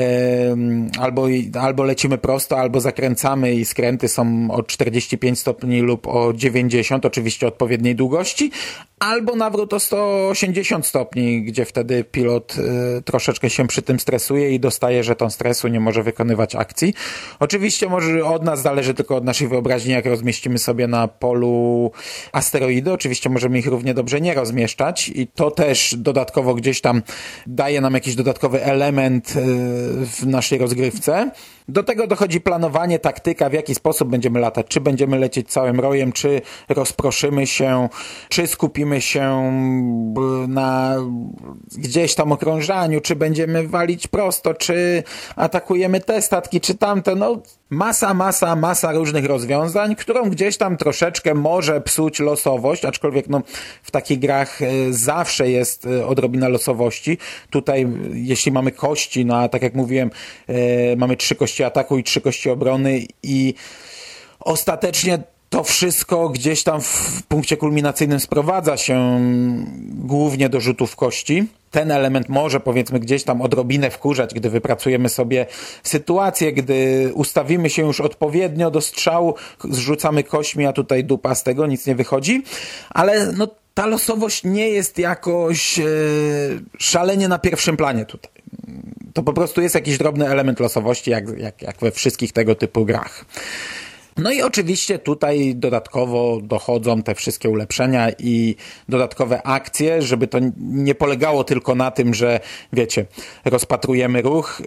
albo, 1.01 1.27
albo 1.61 1.85
lecimy 1.85 2.19
prosto, 2.19 2.59
albo 2.59 2.81
zakręcamy 2.81 3.55
i 3.55 3.65
skręty 3.65 4.09
są 4.09 4.49
od 4.51 4.67
45 4.67 5.39
stopni 5.39 5.62
stopni 5.63 5.81
lub 5.81 6.07
o 6.07 6.33
90, 6.33 7.07
oczywiście 7.07 7.47
odpowiedniej 7.47 7.95
długości, 7.95 8.51
albo 8.99 9.37
nawrót 9.37 9.73
o 9.73 9.81
180 9.81 10.87
stopni, 10.87 11.43
gdzie 11.43 11.65
wtedy 11.65 12.05
pilot 12.05 12.57
y, 12.99 13.03
troszeczkę 13.03 13.51
się 13.51 13.67
przy 13.67 13.83
tym 13.83 14.01
stresuje 14.01 14.51
i 14.51 14.61
dostaje 14.61 15.05
żeton 15.05 15.31
stresu, 15.31 15.69
nie 15.69 15.81
może 15.81 16.03
wykonywać 16.03 16.55
akcji. 16.55 16.95
Oczywiście 17.41 17.89
może 17.89 18.25
od 18.25 18.45
nas 18.45 18.63
zależy 18.63 18.95
tylko 18.95 19.17
od 19.17 19.25
naszej 19.25 19.49
wyobraźni, 19.49 19.93
jak 19.93 20.07
rozmieścimy 20.07 20.59
sobie 20.59 20.87
na 20.87 21.09
polu 21.09 21.91
asteroidy. 22.33 22.93
Oczywiście 22.93 23.31
możemy 23.31 23.59
ich 23.59 23.67
równie 23.67 23.95
dobrze 23.95 24.21
nie 24.21 24.35
rozmieszczać 24.35 25.09
i 25.09 25.27
to 25.27 25.51
też 25.51 25.95
dodatkowo 25.99 26.55
gdzieś 26.55 26.81
tam 26.81 27.03
daje 27.47 27.81
nam 27.81 27.95
jakiś 27.95 28.15
dodatkowy 28.15 28.65
element 28.65 29.31
y, 29.31 29.41
w 30.07 30.27
naszej 30.27 30.59
rozgrywce. 30.59 31.31
Do 31.69 31.83
tego 31.83 32.07
dochodzi 32.07 32.41
planowanie, 32.41 32.99
taktyka, 32.99 33.51
w 33.51 33.53
jaki 33.53 33.75
sposób 33.75 34.09
będziemy 34.09 34.41
latać. 34.41 34.67
Czy 34.69 34.81
będziemy 34.81 35.19
lecieć 35.19 35.51
całym 35.51 35.81
rojem, 35.81 36.13
czy 36.13 36.41
rozproszymy 36.69 37.47
się, 37.47 37.89
czy 38.29 38.47
skupimy 38.47 39.01
się 39.01 39.53
na 40.49 40.97
gdzieś 41.79 42.15
tam 42.15 42.33
okrążaniu, 42.33 43.01
czy 43.01 43.17
będziemy 43.17 43.69
walić 43.69 44.07
prosto, 44.07 44.55
czy 44.55 45.03
atakujemy 45.37 46.01
te 46.01 46.23
statki, 46.23 46.61
czy 46.61 46.75
tamte. 46.75 47.15
No, 47.15 47.43
masa, 47.73 48.15
masa, 48.15 48.57
masa 48.57 48.93
różnych 48.93 49.25
rozwiązań, 49.25 49.97
którą 49.97 50.31
gdzieś 50.31 50.57
tam 50.57 50.77
troszeczkę 50.77 51.35
może 51.35 51.81
psuć 51.81 52.21
losowość, 52.21 52.85
aczkolwiek 52.85 53.29
no, 53.29 53.43
w 53.83 53.91
takich 53.91 54.19
grach 54.19 54.63
e, 54.63 54.67
zawsze 54.91 55.51
jest 55.51 55.87
e, 55.87 56.07
odrobina 56.07 56.49
losowości. 56.49 57.19
Tutaj, 57.51 57.87
jeśli 58.13 58.53
mamy 58.53 58.73
kości, 58.73 59.25
no 59.25 59.37
a 59.37 59.49
tak 59.49 59.63
jak 59.63 59.75
mówiłem, 59.75 60.11
e, 60.49 60.97
mamy 60.97 61.17
trzy 61.17 61.35
kości 61.35 61.65
ataku 61.65 61.99
i 61.99 62.03
trzy 62.03 62.21
kości 62.21 62.51
obrony 62.51 63.01
i 63.23 63.55
ostatecznie 64.41 65.19
to 65.53 65.65
wszystko 65.65 66.29
gdzieś 66.29 66.63
tam 66.63 66.81
w 66.81 67.23
punkcie 67.29 67.57
kulminacyjnym 67.57 68.21
sprowadza 68.21 68.77
się 68.77 69.21
głównie 69.89 70.49
do 70.49 70.61
rzutów 70.61 70.97
kości. 70.97 71.47
Ten 71.71 71.91
element 71.91 72.29
może 72.29 72.61
powiedzmy 72.61 73.01
gdzieś 73.01 73.25
tam 73.25 73.43
odrobinę 73.43 73.91
wkurzać, 73.91 74.35
gdy 74.35 74.51
wypracujemy 74.51 75.09
sobie 75.09 75.47
sytuację, 75.83 76.53
gdy 76.53 77.11
ustawimy 77.15 77.71
się 77.71 77.83
już 77.87 78.01
odpowiednio 78.01 78.71
do 78.71 78.81
strzału, 78.81 79.35
zrzucamy 79.71 80.25
kośmi, 80.25 80.67
a 80.67 80.73
tutaj 80.73 81.05
dupa 81.05 81.35
z 81.35 81.43
tego, 81.43 81.67
nic 81.67 81.87
nie 81.87 81.95
wychodzi. 81.95 82.43
Ale 82.91 83.33
no, 83.33 83.49
ta 83.75 83.87
losowość 83.87 84.45
nie 84.45 84.69
jest 84.69 84.99
jakoś 84.99 85.79
e, 85.79 85.85
szalenie 86.79 87.29
na 87.29 87.39
pierwszym 87.39 87.77
planie 87.77 88.05
tutaj. 88.05 88.33
To 89.15 89.23
po 89.23 89.33
prostu 89.33 89.63
jest 89.63 89.75
jakiś 89.75 89.99
drobny 89.99 90.29
element 90.29 90.61
losowości, 90.61 91.11
jak, 91.11 91.39
jak, 91.39 91.63
jak 91.63 91.77
we 91.81 91.91
wszystkich 91.91 92.33
tego 92.33 92.55
typu 92.55 92.85
grach. 92.85 93.25
No 94.17 94.33
i 94.33 94.43
oczywiście 94.43 94.99
tutaj 94.99 95.55
dodatkowo 95.57 96.41
dochodzą 96.43 97.03
te 97.03 97.15
wszystkie 97.15 97.51
ulepszenia 97.51 98.11
i 98.19 98.57
dodatkowe 98.89 99.43
akcje, 99.43 100.03
żeby 100.03 100.29
to 100.29 100.39
nie 100.59 100.95
polegało 100.95 101.45
tylko 101.45 101.75
na 101.75 101.91
tym, 101.91 102.15
że 102.15 102.41
wiecie, 102.73 103.07
rozpatrujemy 103.45 104.23
ruch, 104.23 104.63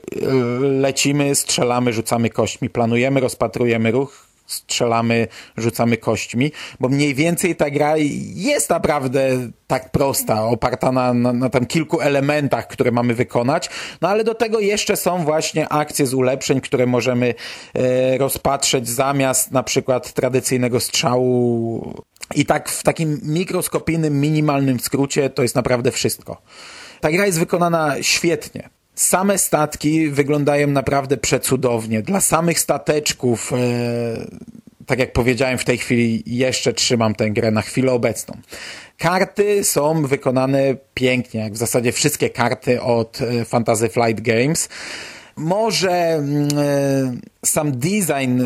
lecimy, 0.61 1.35
strzelamy, 1.35 1.93
rzucamy 1.93 2.29
kośćmi, 2.29 2.69
planujemy, 2.69 3.19
rozpatrujemy 3.19 3.91
ruch, 3.91 4.34
strzelamy, 4.45 5.27
rzucamy 5.57 5.97
kośćmi, 5.97 6.51
bo 6.79 6.89
mniej 6.89 7.15
więcej 7.15 7.55
ta 7.55 7.69
gra 7.69 7.93
jest 8.35 8.69
naprawdę 8.69 9.49
tak 9.67 9.91
prosta, 9.91 10.43
oparta 10.43 10.91
na, 10.91 11.13
na, 11.13 11.33
na 11.33 11.49
tam 11.49 11.65
kilku 11.65 12.01
elementach, 12.01 12.67
które 12.67 12.91
mamy 12.91 13.13
wykonać, 13.13 13.69
no 14.01 14.09
ale 14.09 14.23
do 14.23 14.35
tego 14.35 14.59
jeszcze 14.59 14.97
są 14.97 15.23
właśnie 15.23 15.69
akcje 15.69 16.07
z 16.07 16.13
ulepszeń, 16.13 16.61
które 16.61 16.85
możemy 16.85 17.33
e, 17.73 18.17
rozpatrzeć 18.17 18.89
zamiast 18.89 19.51
na 19.51 19.63
przykład 19.63 20.13
tradycyjnego 20.13 20.79
strzału 20.79 21.93
i 22.35 22.45
tak 22.45 22.69
w 22.69 22.83
takim 22.83 23.19
mikroskopijnym, 23.23 24.21
minimalnym 24.21 24.79
skrócie 24.79 25.29
to 25.29 25.41
jest 25.41 25.55
naprawdę 25.55 25.91
wszystko. 25.91 26.41
Ta 27.01 27.11
gra 27.11 27.25
jest 27.25 27.39
wykonana 27.39 27.95
świetnie. 28.01 28.69
Same 28.95 29.37
statki 29.37 30.09
wyglądają 30.09 30.67
naprawdę 30.67 31.17
przecudownie. 31.17 32.01
Dla 32.01 32.21
samych 32.21 32.59
stateczków, 32.59 33.53
e, 33.53 33.57
tak 34.85 34.99
jak 34.99 35.13
powiedziałem, 35.13 35.57
w 35.57 35.65
tej 35.65 35.77
chwili 35.77 36.23
jeszcze 36.25 36.73
trzymam 36.73 37.15
tę 37.15 37.31
grę 37.31 37.51
na 37.51 37.61
chwilę 37.61 37.91
obecną. 37.91 38.37
Karty 38.97 39.63
są 39.63 40.01
wykonane 40.05 40.75
pięknie, 40.93 41.39
jak 41.39 41.53
w 41.53 41.57
zasadzie 41.57 41.91
wszystkie 41.91 42.29
karty 42.29 42.81
od 42.81 43.21
e, 43.21 43.45
Fantasy 43.45 43.89
Flight 43.89 44.21
Games. 44.21 44.69
Może 45.35 45.91
mm, 45.91 46.47
e, 46.57 47.45
sam 47.45 47.71
design 47.71 48.41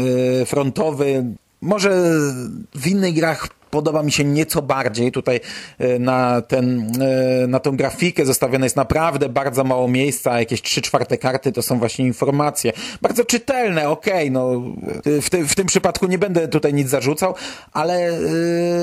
frontowy, 0.46 1.26
może 1.62 1.90
w 2.76 2.88
innych 2.88 3.14
grach 3.14 3.48
podoba 3.72 4.04
mi 4.04 4.12
się 4.12 4.24
nieco 4.24 4.62
bardziej. 4.62 5.12
Tutaj 5.12 5.40
e, 5.80 6.00
na, 6.00 6.42
ten, 6.42 6.92
e, 7.02 7.48
na 7.48 7.60
tą 7.60 7.78
grafikę 7.78 8.26
zostawione 8.26 8.66
jest 8.66 8.76
naprawdę 8.76 9.30
bardzo 9.30 9.64
mało 9.64 9.88
miejsca, 9.88 10.40
jakieś 10.40 10.62
trzy 10.62 10.82
czwarte 10.82 11.18
karty 11.18 11.52
to 11.52 11.62
są 11.62 11.80
właśnie 11.80 12.06
informacje. 12.06 12.74
Bardzo 13.02 13.26
czytelne, 13.26 13.90
okej, 13.90 14.14
okay, 14.14 14.32
no 14.32 14.62
w, 15.22 15.30
ty, 15.30 15.46
w 15.46 15.56
tym 15.56 15.68
przypadku 15.68 16.08
nie 16.08 16.18
będę 16.18 16.48
tutaj 16.48 16.74
nic 16.74 16.90
zarzucał, 16.90 17.36
ale 17.72 18.12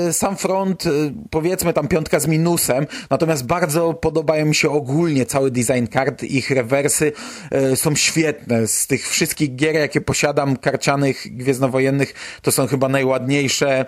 yy, 0.05 0.13
sam 0.13 0.37
front, 0.37 0.83
powiedzmy 1.29 1.73
tam 1.73 1.87
piątka 1.87 2.19
z 2.19 2.27
minusem, 2.27 2.87
natomiast 3.09 3.45
bardzo 3.45 3.93
podobają 3.93 4.45
mi 4.45 4.55
się 4.55 4.69
ogólnie 4.69 5.25
cały 5.25 5.51
design 5.51 5.85
kart, 5.91 6.23
ich 6.23 6.51
rewersy 6.51 7.11
yy, 7.51 7.75
są 7.75 7.95
świetne. 7.95 8.67
Z 8.67 8.87
tych 8.87 9.09
wszystkich 9.09 9.55
gier, 9.55 9.75
jakie 9.75 10.01
posiadam, 10.01 10.57
karcianych, 10.57 11.37
gwiezdnowojennych, 11.37 12.13
to 12.41 12.51
są 12.51 12.67
chyba 12.67 12.89
najładniejsze, 12.89 13.85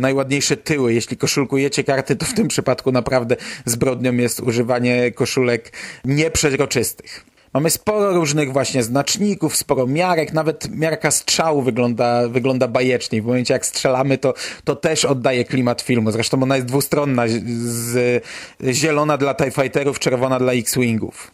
najładniejsze 0.00 0.56
tyły. 0.56 0.94
Jeśli 0.94 1.16
koszulkujecie 1.16 1.84
karty, 1.84 2.16
to 2.16 2.26
w 2.26 2.34
tym 2.34 2.48
przypadku 2.48 2.92
naprawdę 2.92 3.36
zbrodnią 3.64 4.12
jest 4.12 4.40
używanie 4.40 5.12
koszulek 5.12 5.72
nieprzeźroczystych. 6.04 7.24
Mamy 7.54 7.70
sporo 7.70 8.12
różnych 8.12 8.52
właśnie 8.52 8.82
znaczników, 8.82 9.56
sporo 9.56 9.86
miarek, 9.86 10.32
nawet 10.32 10.68
miarka 10.70 11.10
strzału 11.10 11.62
wygląda, 11.62 12.28
wygląda 12.28 12.68
bajecznie. 12.68 13.22
W 13.22 13.26
momencie 13.26 13.54
jak 13.54 13.66
strzelamy, 13.66 14.18
to, 14.18 14.34
to 14.64 14.76
też 14.76 15.04
oddaje 15.04 15.44
klimat 15.44 15.82
filmu. 15.82 16.12
Zresztą 16.12 16.42
ona 16.42 16.56
jest 16.56 16.68
dwustronna, 16.68 17.24
z, 17.28 18.24
zielona 18.62 19.16
dla 19.16 19.34
TIE 19.34 19.50
Fighterów, 19.50 19.98
czerwona 19.98 20.38
dla 20.38 20.52
X-Wingów. 20.52 21.30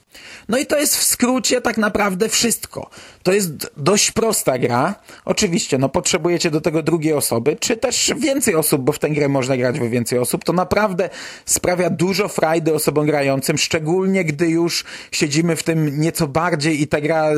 No 0.48 0.58
i 0.58 0.66
to 0.66 0.78
jest 0.78 0.96
w 0.96 1.02
skrócie 1.02 1.60
tak 1.60 1.78
naprawdę 1.78 2.28
wszystko. 2.28 2.90
To 3.22 3.32
jest 3.32 3.70
dość 3.76 4.10
prosta 4.10 4.58
gra. 4.58 4.94
Oczywiście, 5.24 5.78
no 5.78 5.88
potrzebujecie 5.88 6.50
do 6.50 6.60
tego 6.60 6.82
drugiej 6.82 7.12
osoby, 7.12 7.56
czy 7.60 7.76
też 7.76 8.12
więcej 8.18 8.54
osób, 8.54 8.82
bo 8.82 8.92
w 8.92 8.98
tę 8.98 9.10
grę 9.10 9.28
można 9.28 9.56
grać 9.56 9.80
we 9.80 9.88
więcej 9.88 10.18
osób. 10.18 10.44
To 10.44 10.52
naprawdę 10.52 11.10
sprawia 11.44 11.90
dużo 11.90 12.28
frajdy 12.28 12.74
osobom 12.74 13.06
grającym, 13.06 13.58
szczególnie 13.58 14.24
gdy 14.24 14.48
już 14.48 14.84
siedzimy 15.12 15.56
w 15.56 15.62
tym 15.62 16.00
nieco 16.00 16.28
bardziej 16.28 16.82
i 16.82 16.86
ta 16.86 17.00
gra 17.00 17.30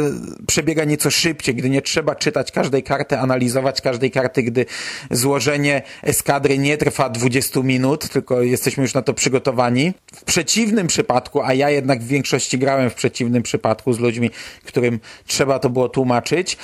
przebiega 0.47 0.85
nieco 0.85 1.11
szybciej, 1.11 1.55
gdy 1.55 1.71
nie 1.71 1.83
trzeba 1.83 2.15
czytać 2.15 2.53
każdej 2.53 2.83
karty, 2.83 3.19
analizować 3.19 3.81
każdej 3.81 4.11
karty, 4.11 4.43
gdy 4.43 4.67
złożenie 5.11 5.83
eskadry 6.03 6.59
nie 6.59 6.77
trwa 6.77 7.09
20 7.09 7.61
minut, 7.61 8.09
tylko 8.09 8.43
jesteśmy 8.43 8.83
już 8.83 8.95
na 8.95 9.03
to 9.03 9.15
przygotowani. 9.15 9.93
W 10.15 10.25
przeciwnym 10.25 10.87
przypadku, 10.87 11.43
a 11.43 11.55
ja 11.55 11.71
jednak 11.71 12.03
w 12.03 12.07
większości 12.07 12.59
grałem 12.67 12.91
w 12.91 12.95
przeciwnym 12.95 13.43
przypadku 13.43 13.93
z 13.93 13.99
ludźmi, 13.99 14.31
którym 14.65 15.01
trzeba 15.27 15.59
to 15.59 15.71
było 15.71 15.89
tłumaczyć, 15.89 16.59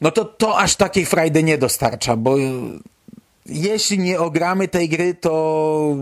no 0.00 0.10
to 0.10 0.24
to 0.24 0.58
aż 0.58 0.76
takiej 0.76 1.06
frajdy 1.06 1.42
nie 1.42 1.58
dostarcza, 1.58 2.16
bo 2.16 2.36
jeśli 3.46 3.98
nie 3.98 4.20
ogramy 4.20 4.68
tej 4.68 4.88
gry, 4.88 5.14
to 5.14 5.96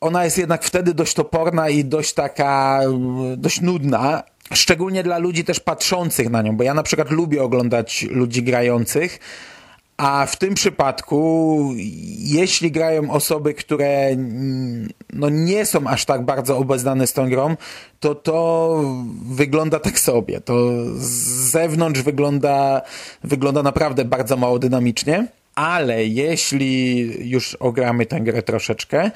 ona 0.00 0.24
jest 0.24 0.38
jednak 0.38 0.64
wtedy 0.64 0.94
dość 0.94 1.14
toporna 1.14 1.68
i 1.68 1.84
dość 1.84 2.12
taka, 2.14 2.80
dość 3.36 3.60
nudna. 3.60 4.22
Szczególnie 4.54 5.02
dla 5.02 5.18
ludzi 5.18 5.44
też 5.44 5.60
patrzących 5.60 6.30
na 6.30 6.42
nią, 6.42 6.56
bo 6.56 6.64
ja 6.64 6.74
na 6.74 6.82
przykład 6.82 7.10
lubię 7.10 7.42
oglądać 7.42 8.06
ludzi 8.10 8.42
grających, 8.42 9.18
a 9.98 10.26
w 10.26 10.36
tym 10.36 10.54
przypadku, 10.54 11.72
jeśli 12.18 12.70
grają 12.70 13.10
osoby, 13.10 13.54
które 13.54 14.16
no 15.12 15.28
nie 15.28 15.66
są 15.66 15.86
aż 15.86 16.04
tak 16.04 16.24
bardzo 16.24 16.58
obeznane 16.58 17.06
z 17.06 17.12
tą 17.12 17.30
grą, 17.30 17.56
to 18.00 18.14
to 18.14 18.80
wygląda 19.22 19.80
tak 19.80 20.00
sobie. 20.00 20.40
To 20.40 20.54
z 20.96 21.50
zewnątrz 21.50 22.02
wygląda, 22.02 22.82
wygląda 23.24 23.62
naprawdę 23.62 24.04
bardzo 24.04 24.36
mało 24.36 24.58
dynamicznie, 24.58 25.26
ale 25.54 26.04
jeśli 26.04 27.30
już 27.30 27.54
ogramy 27.54 28.06
tę 28.06 28.20
grę 28.20 28.42
troszeczkę, 28.42 29.10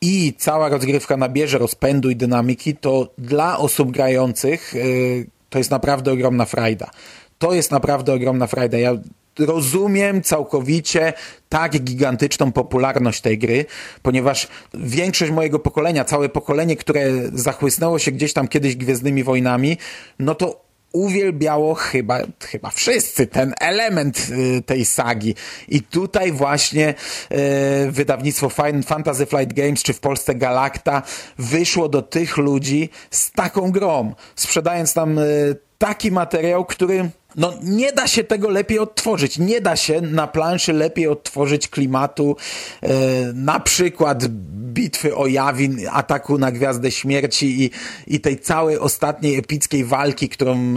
i 0.00 0.34
cała 0.38 0.68
rozgrywka 0.68 1.16
nabierze 1.16 1.58
rozpędu 1.58 2.10
i 2.10 2.16
dynamiki, 2.16 2.76
to 2.76 3.08
dla 3.18 3.58
osób 3.58 3.90
grających 3.90 4.74
yy, 4.74 5.26
to 5.50 5.58
jest 5.58 5.70
naprawdę 5.70 6.12
ogromna 6.12 6.44
frajda. 6.44 6.90
To 7.38 7.54
jest 7.54 7.70
naprawdę 7.70 8.14
ogromna 8.14 8.46
frajda. 8.46 8.78
Ja 8.78 8.96
rozumiem 9.38 10.22
całkowicie 10.22 11.12
tak 11.48 11.72
gigantyczną 11.72 12.52
popularność 12.52 13.20
tej 13.20 13.38
gry, 13.38 13.64
ponieważ 14.02 14.48
większość 14.74 15.32
mojego 15.32 15.58
pokolenia, 15.58 16.04
całe 16.04 16.28
pokolenie, 16.28 16.76
które 16.76 17.04
zachłysnęło 17.32 17.98
się 17.98 18.12
gdzieś 18.12 18.32
tam 18.32 18.48
kiedyś 18.48 18.76
Gwiezdnymi 18.76 19.24
Wojnami, 19.24 19.78
no 20.18 20.34
to 20.34 20.68
uwielbiało 20.92 21.74
chyba, 21.74 22.18
chyba 22.44 22.70
wszyscy 22.70 23.26
ten 23.26 23.54
element 23.60 24.26
y, 24.30 24.62
tej 24.62 24.84
sagi. 24.84 25.34
I 25.68 25.82
tutaj 25.82 26.32
właśnie 26.32 26.94
y, 27.32 27.90
wydawnictwo 27.90 28.48
Fantasy 28.86 29.26
Flight 29.26 29.52
Games, 29.52 29.82
czy 29.82 29.92
w 29.92 30.00
Polsce 30.00 30.34
Galacta, 30.34 31.02
wyszło 31.38 31.88
do 31.88 32.02
tych 32.02 32.36
ludzi 32.36 32.90
z 33.10 33.30
taką 33.30 33.70
grą, 33.70 34.14
sprzedając 34.36 34.94
nam 34.94 35.18
y, 35.18 35.56
taki 35.78 36.10
materiał, 36.10 36.64
który 36.64 37.10
no 37.36 37.54
nie 37.62 37.92
da 37.92 38.06
się 38.06 38.24
tego 38.24 38.48
lepiej 38.48 38.78
odtworzyć. 38.78 39.38
Nie 39.38 39.60
da 39.60 39.76
się 39.76 40.00
na 40.00 40.26
planszy 40.26 40.72
lepiej 40.72 41.06
odtworzyć 41.08 41.68
klimatu 41.68 42.36
e, 42.82 42.88
na 43.34 43.60
przykład 43.60 44.26
bitwy 44.72 45.16
o 45.16 45.26
Jawin, 45.26 45.80
ataku 45.90 46.38
na 46.38 46.52
Gwiazdę 46.52 46.90
Śmierci 46.90 47.64
i, 47.64 47.70
i 48.06 48.20
tej 48.20 48.38
całej 48.38 48.78
ostatniej 48.78 49.36
epickiej 49.36 49.84
walki, 49.84 50.28
którą 50.28 50.54
e, 50.54 50.76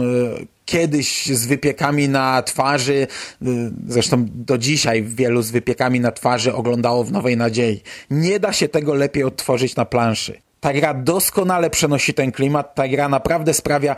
kiedyś 0.64 1.26
z 1.26 1.46
wypiekami 1.46 2.08
na 2.08 2.42
twarzy, 2.42 3.06
e, 3.42 3.46
zresztą 3.88 4.26
do 4.34 4.58
dzisiaj 4.58 5.02
wielu 5.02 5.42
z 5.42 5.50
wypiekami 5.50 6.00
na 6.00 6.12
twarzy 6.12 6.54
oglądało 6.54 7.04
w 7.04 7.12
Nowej 7.12 7.36
Nadziei. 7.36 7.82
Nie 8.10 8.40
da 8.40 8.52
się 8.52 8.68
tego 8.68 8.94
lepiej 8.94 9.24
odtworzyć 9.24 9.76
na 9.76 9.84
planszy. 9.84 10.40
Ta 10.60 10.72
gra 10.72 10.94
doskonale 10.94 11.70
przenosi 11.70 12.14
ten 12.14 12.32
klimat, 12.32 12.74
ta 12.74 12.88
gra 12.88 13.08
naprawdę 13.08 13.54
sprawia 13.54 13.96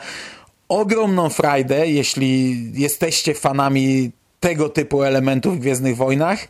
ogromną 0.69 1.29
frajdę, 1.29 1.89
jeśli 1.89 2.57
jesteście 2.75 3.35
fanami 3.35 4.11
tego 4.41 4.69
typu 4.69 5.03
elementów 5.03 5.57
w 5.57 5.61
Gwiezdnych 5.61 5.97
Wojnach. 5.97 6.49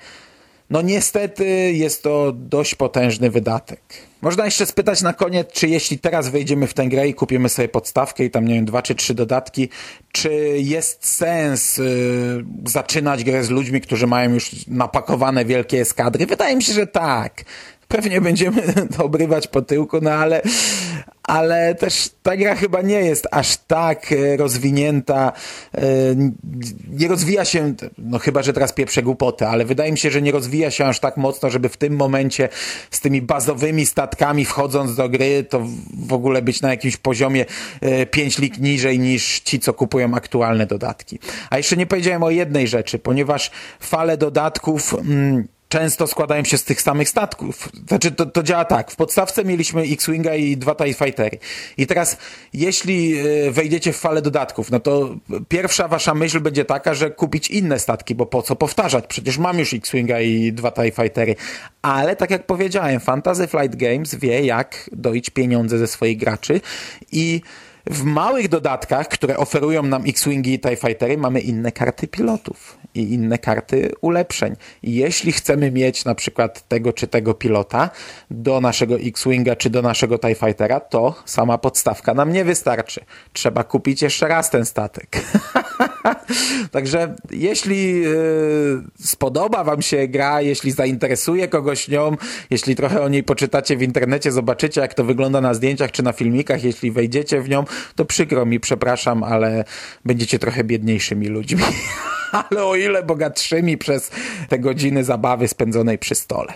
No 0.70 0.82
niestety 0.82 1.72
jest 1.72 2.02
to 2.02 2.32
dość 2.32 2.74
potężny 2.74 3.30
wydatek. 3.30 3.80
Można 4.22 4.44
jeszcze 4.44 4.66
spytać 4.66 5.02
na 5.02 5.12
koniec, 5.12 5.52
czy 5.52 5.68
jeśli 5.68 5.98
teraz 5.98 6.28
wejdziemy 6.28 6.66
w 6.66 6.74
tę 6.74 6.86
grę 6.86 7.08
i 7.08 7.14
kupimy 7.14 7.48
sobie 7.48 7.68
podstawkę 7.68 8.24
i 8.24 8.30
tam, 8.30 8.48
nie 8.48 8.54
wiem, 8.54 8.64
dwa 8.64 8.82
czy 8.82 8.94
trzy 8.94 9.14
dodatki, 9.14 9.68
czy 10.12 10.30
jest 10.58 11.06
sens 11.06 11.76
yy, 11.76 12.44
zaczynać 12.66 13.24
grę 13.24 13.44
z 13.44 13.50
ludźmi, 13.50 13.80
którzy 13.80 14.06
mają 14.06 14.34
już 14.34 14.50
napakowane 14.66 15.44
wielkie 15.44 15.80
eskadry? 15.80 16.26
Wydaje 16.26 16.56
mi 16.56 16.62
się, 16.62 16.72
że 16.72 16.86
tak. 16.86 17.44
Pewnie 17.94 18.20
będziemy 18.20 18.62
to 18.96 19.04
obrywać 19.04 19.46
po 19.46 19.62
tyłku, 19.62 19.98
no 20.02 20.10
ale 20.10 20.42
ale 21.24 21.74
też 21.74 22.10
ta 22.22 22.36
gra 22.36 22.54
chyba 22.54 22.82
nie 22.82 23.00
jest 23.00 23.26
aż 23.30 23.56
tak 23.56 24.12
e, 24.12 24.36
rozwinięta, 24.36 25.32
e, 25.74 25.80
nie 26.90 27.08
rozwija 27.08 27.44
się, 27.44 27.74
no 27.98 28.18
chyba, 28.18 28.42
że 28.42 28.52
teraz 28.52 28.72
pieprzę 28.72 29.02
głupoty, 29.02 29.46
ale 29.46 29.64
wydaje 29.64 29.92
mi 29.92 29.98
się, 29.98 30.10
że 30.10 30.22
nie 30.22 30.32
rozwija 30.32 30.70
się 30.70 30.86
aż 30.86 31.00
tak 31.00 31.16
mocno, 31.16 31.50
żeby 31.50 31.68
w 31.68 31.76
tym 31.76 31.96
momencie 31.96 32.48
z 32.90 33.00
tymi 33.00 33.22
bazowymi 33.22 33.86
statkami 33.86 34.44
wchodząc 34.44 34.96
do 34.96 35.08
gry, 35.08 35.44
to 35.44 35.62
w 36.06 36.12
ogóle 36.12 36.42
być 36.42 36.60
na 36.62 36.70
jakimś 36.70 36.96
poziomie 36.96 37.44
5 38.10 38.38
e, 38.38 38.42
lig 38.42 38.58
niżej 38.58 38.98
niż 38.98 39.40
ci, 39.40 39.60
co 39.60 39.74
kupują 39.74 40.14
aktualne 40.14 40.66
dodatki. 40.66 41.18
A 41.50 41.56
jeszcze 41.56 41.76
nie 41.76 41.86
powiedziałem 41.86 42.22
o 42.22 42.30
jednej 42.30 42.68
rzeczy, 42.68 42.98
ponieważ 42.98 43.50
fale 43.80 44.16
dodatków... 44.16 44.94
Mm, 44.94 45.53
często 45.74 46.06
składają 46.06 46.44
się 46.44 46.58
z 46.58 46.64
tych 46.64 46.82
samych 46.82 47.08
statków. 47.08 47.68
Znaczy, 47.88 48.10
to, 48.10 48.26
to 48.26 48.42
działa 48.42 48.64
tak. 48.64 48.90
W 48.90 48.96
podstawce 48.96 49.44
mieliśmy 49.44 49.82
X-Winga 49.82 50.34
i 50.34 50.56
dwa 50.56 50.74
TIE 50.74 50.94
Fightery. 50.94 51.38
I 51.76 51.86
teraz, 51.86 52.16
jeśli 52.52 53.18
e, 53.18 53.50
wejdziecie 53.50 53.92
w 53.92 53.96
falę 53.96 54.22
dodatków, 54.22 54.70
no 54.70 54.80
to 54.80 55.16
pierwsza 55.48 55.88
wasza 55.88 56.14
myśl 56.14 56.40
będzie 56.40 56.64
taka, 56.64 56.94
że 56.94 57.10
kupić 57.10 57.50
inne 57.50 57.78
statki, 57.78 58.14
bo 58.14 58.26
po 58.26 58.42
co 58.42 58.56
powtarzać? 58.56 59.04
Przecież 59.08 59.38
mam 59.38 59.58
już 59.58 59.74
X-Winga 59.74 60.20
i 60.20 60.52
dwa 60.52 60.72
TIE 60.72 60.90
Fightery. 60.90 61.36
Ale, 61.82 62.16
tak 62.16 62.30
jak 62.30 62.46
powiedziałem, 62.46 63.00
Fantasy 63.00 63.46
Flight 63.46 63.76
Games 63.76 64.14
wie, 64.14 64.44
jak 64.44 64.90
doić 64.92 65.30
pieniądze 65.30 65.78
ze 65.78 65.86
swoich 65.86 66.18
graczy 66.18 66.60
i 67.12 67.40
w 67.86 68.04
małych 68.04 68.48
dodatkach, 68.48 69.08
które 69.08 69.36
oferują 69.36 69.82
nam 69.82 70.02
X-Wingi 70.06 70.54
i 70.54 70.60
TIE 70.60 70.76
Fightery, 70.76 71.18
mamy 71.18 71.40
inne 71.40 71.72
karty 71.72 72.08
pilotów 72.08 72.78
i 72.94 73.12
inne 73.12 73.38
karty 73.38 73.92
ulepszeń. 74.00 74.56
Jeśli 74.82 75.32
chcemy 75.32 75.70
mieć 75.70 76.04
na 76.04 76.14
przykład 76.14 76.68
tego 76.68 76.92
czy 76.92 77.06
tego 77.06 77.34
pilota 77.34 77.90
do 78.30 78.60
naszego 78.60 78.96
X-Winga 78.96 79.56
czy 79.56 79.70
do 79.70 79.82
naszego 79.82 80.18
TIE 80.18 80.34
Fightera, 80.34 80.80
to 80.80 81.14
sama 81.24 81.58
podstawka 81.58 82.14
nam 82.14 82.32
nie 82.32 82.44
wystarczy. 82.44 83.04
Trzeba 83.32 83.64
kupić 83.64 84.02
jeszcze 84.02 84.28
raz 84.28 84.50
ten 84.50 84.64
statek. 84.64 85.16
Także 86.70 87.14
jeśli 87.30 88.00
yy, 88.00 88.82
spodoba 89.00 89.64
wam 89.64 89.82
się 89.82 90.08
gra, 90.08 90.40
jeśli 90.40 90.72
zainteresuje 90.72 91.48
kogoś 91.48 91.88
nią, 91.88 92.16
jeśli 92.50 92.76
trochę 92.76 93.02
o 93.02 93.08
niej 93.08 93.22
poczytacie 93.22 93.76
w 93.76 93.82
internecie, 93.82 94.32
zobaczycie 94.32 94.80
jak 94.80 94.94
to 94.94 95.04
wygląda 95.04 95.40
na 95.40 95.54
zdjęciach 95.54 95.92
czy 95.92 96.02
na 96.02 96.12
filmikach, 96.12 96.64
jeśli 96.64 96.90
wejdziecie 96.90 97.40
w 97.40 97.48
nią, 97.48 97.64
to 97.94 98.04
przykro 98.04 98.46
mi, 98.46 98.60
przepraszam, 98.60 99.22
ale 99.22 99.64
będziecie 100.04 100.38
trochę 100.38 100.64
biedniejszymi 100.64 101.28
ludźmi. 101.28 101.62
ale 102.50 102.64
o 102.64 102.76
ile 102.76 103.02
bogatszymi 103.02 103.78
przez 103.78 104.10
te 104.48 104.58
godziny 104.58 105.04
zabawy 105.04 105.48
spędzonej 105.48 105.98
przy 105.98 106.14
stole. 106.14 106.52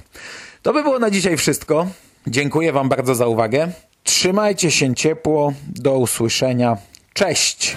To 0.63 0.73
by 0.73 0.83
było 0.83 0.99
na 0.99 1.11
dzisiaj 1.11 1.37
wszystko. 1.37 1.87
Dziękuję 2.27 2.73
wam 2.73 2.89
bardzo 2.89 3.15
za 3.15 3.27
uwagę. 3.27 3.69
Trzymajcie 4.05 4.71
się 4.71 4.95
ciepło. 4.95 5.53
Do 5.67 5.99
usłyszenia. 5.99 6.77
Cześć! 7.15 7.77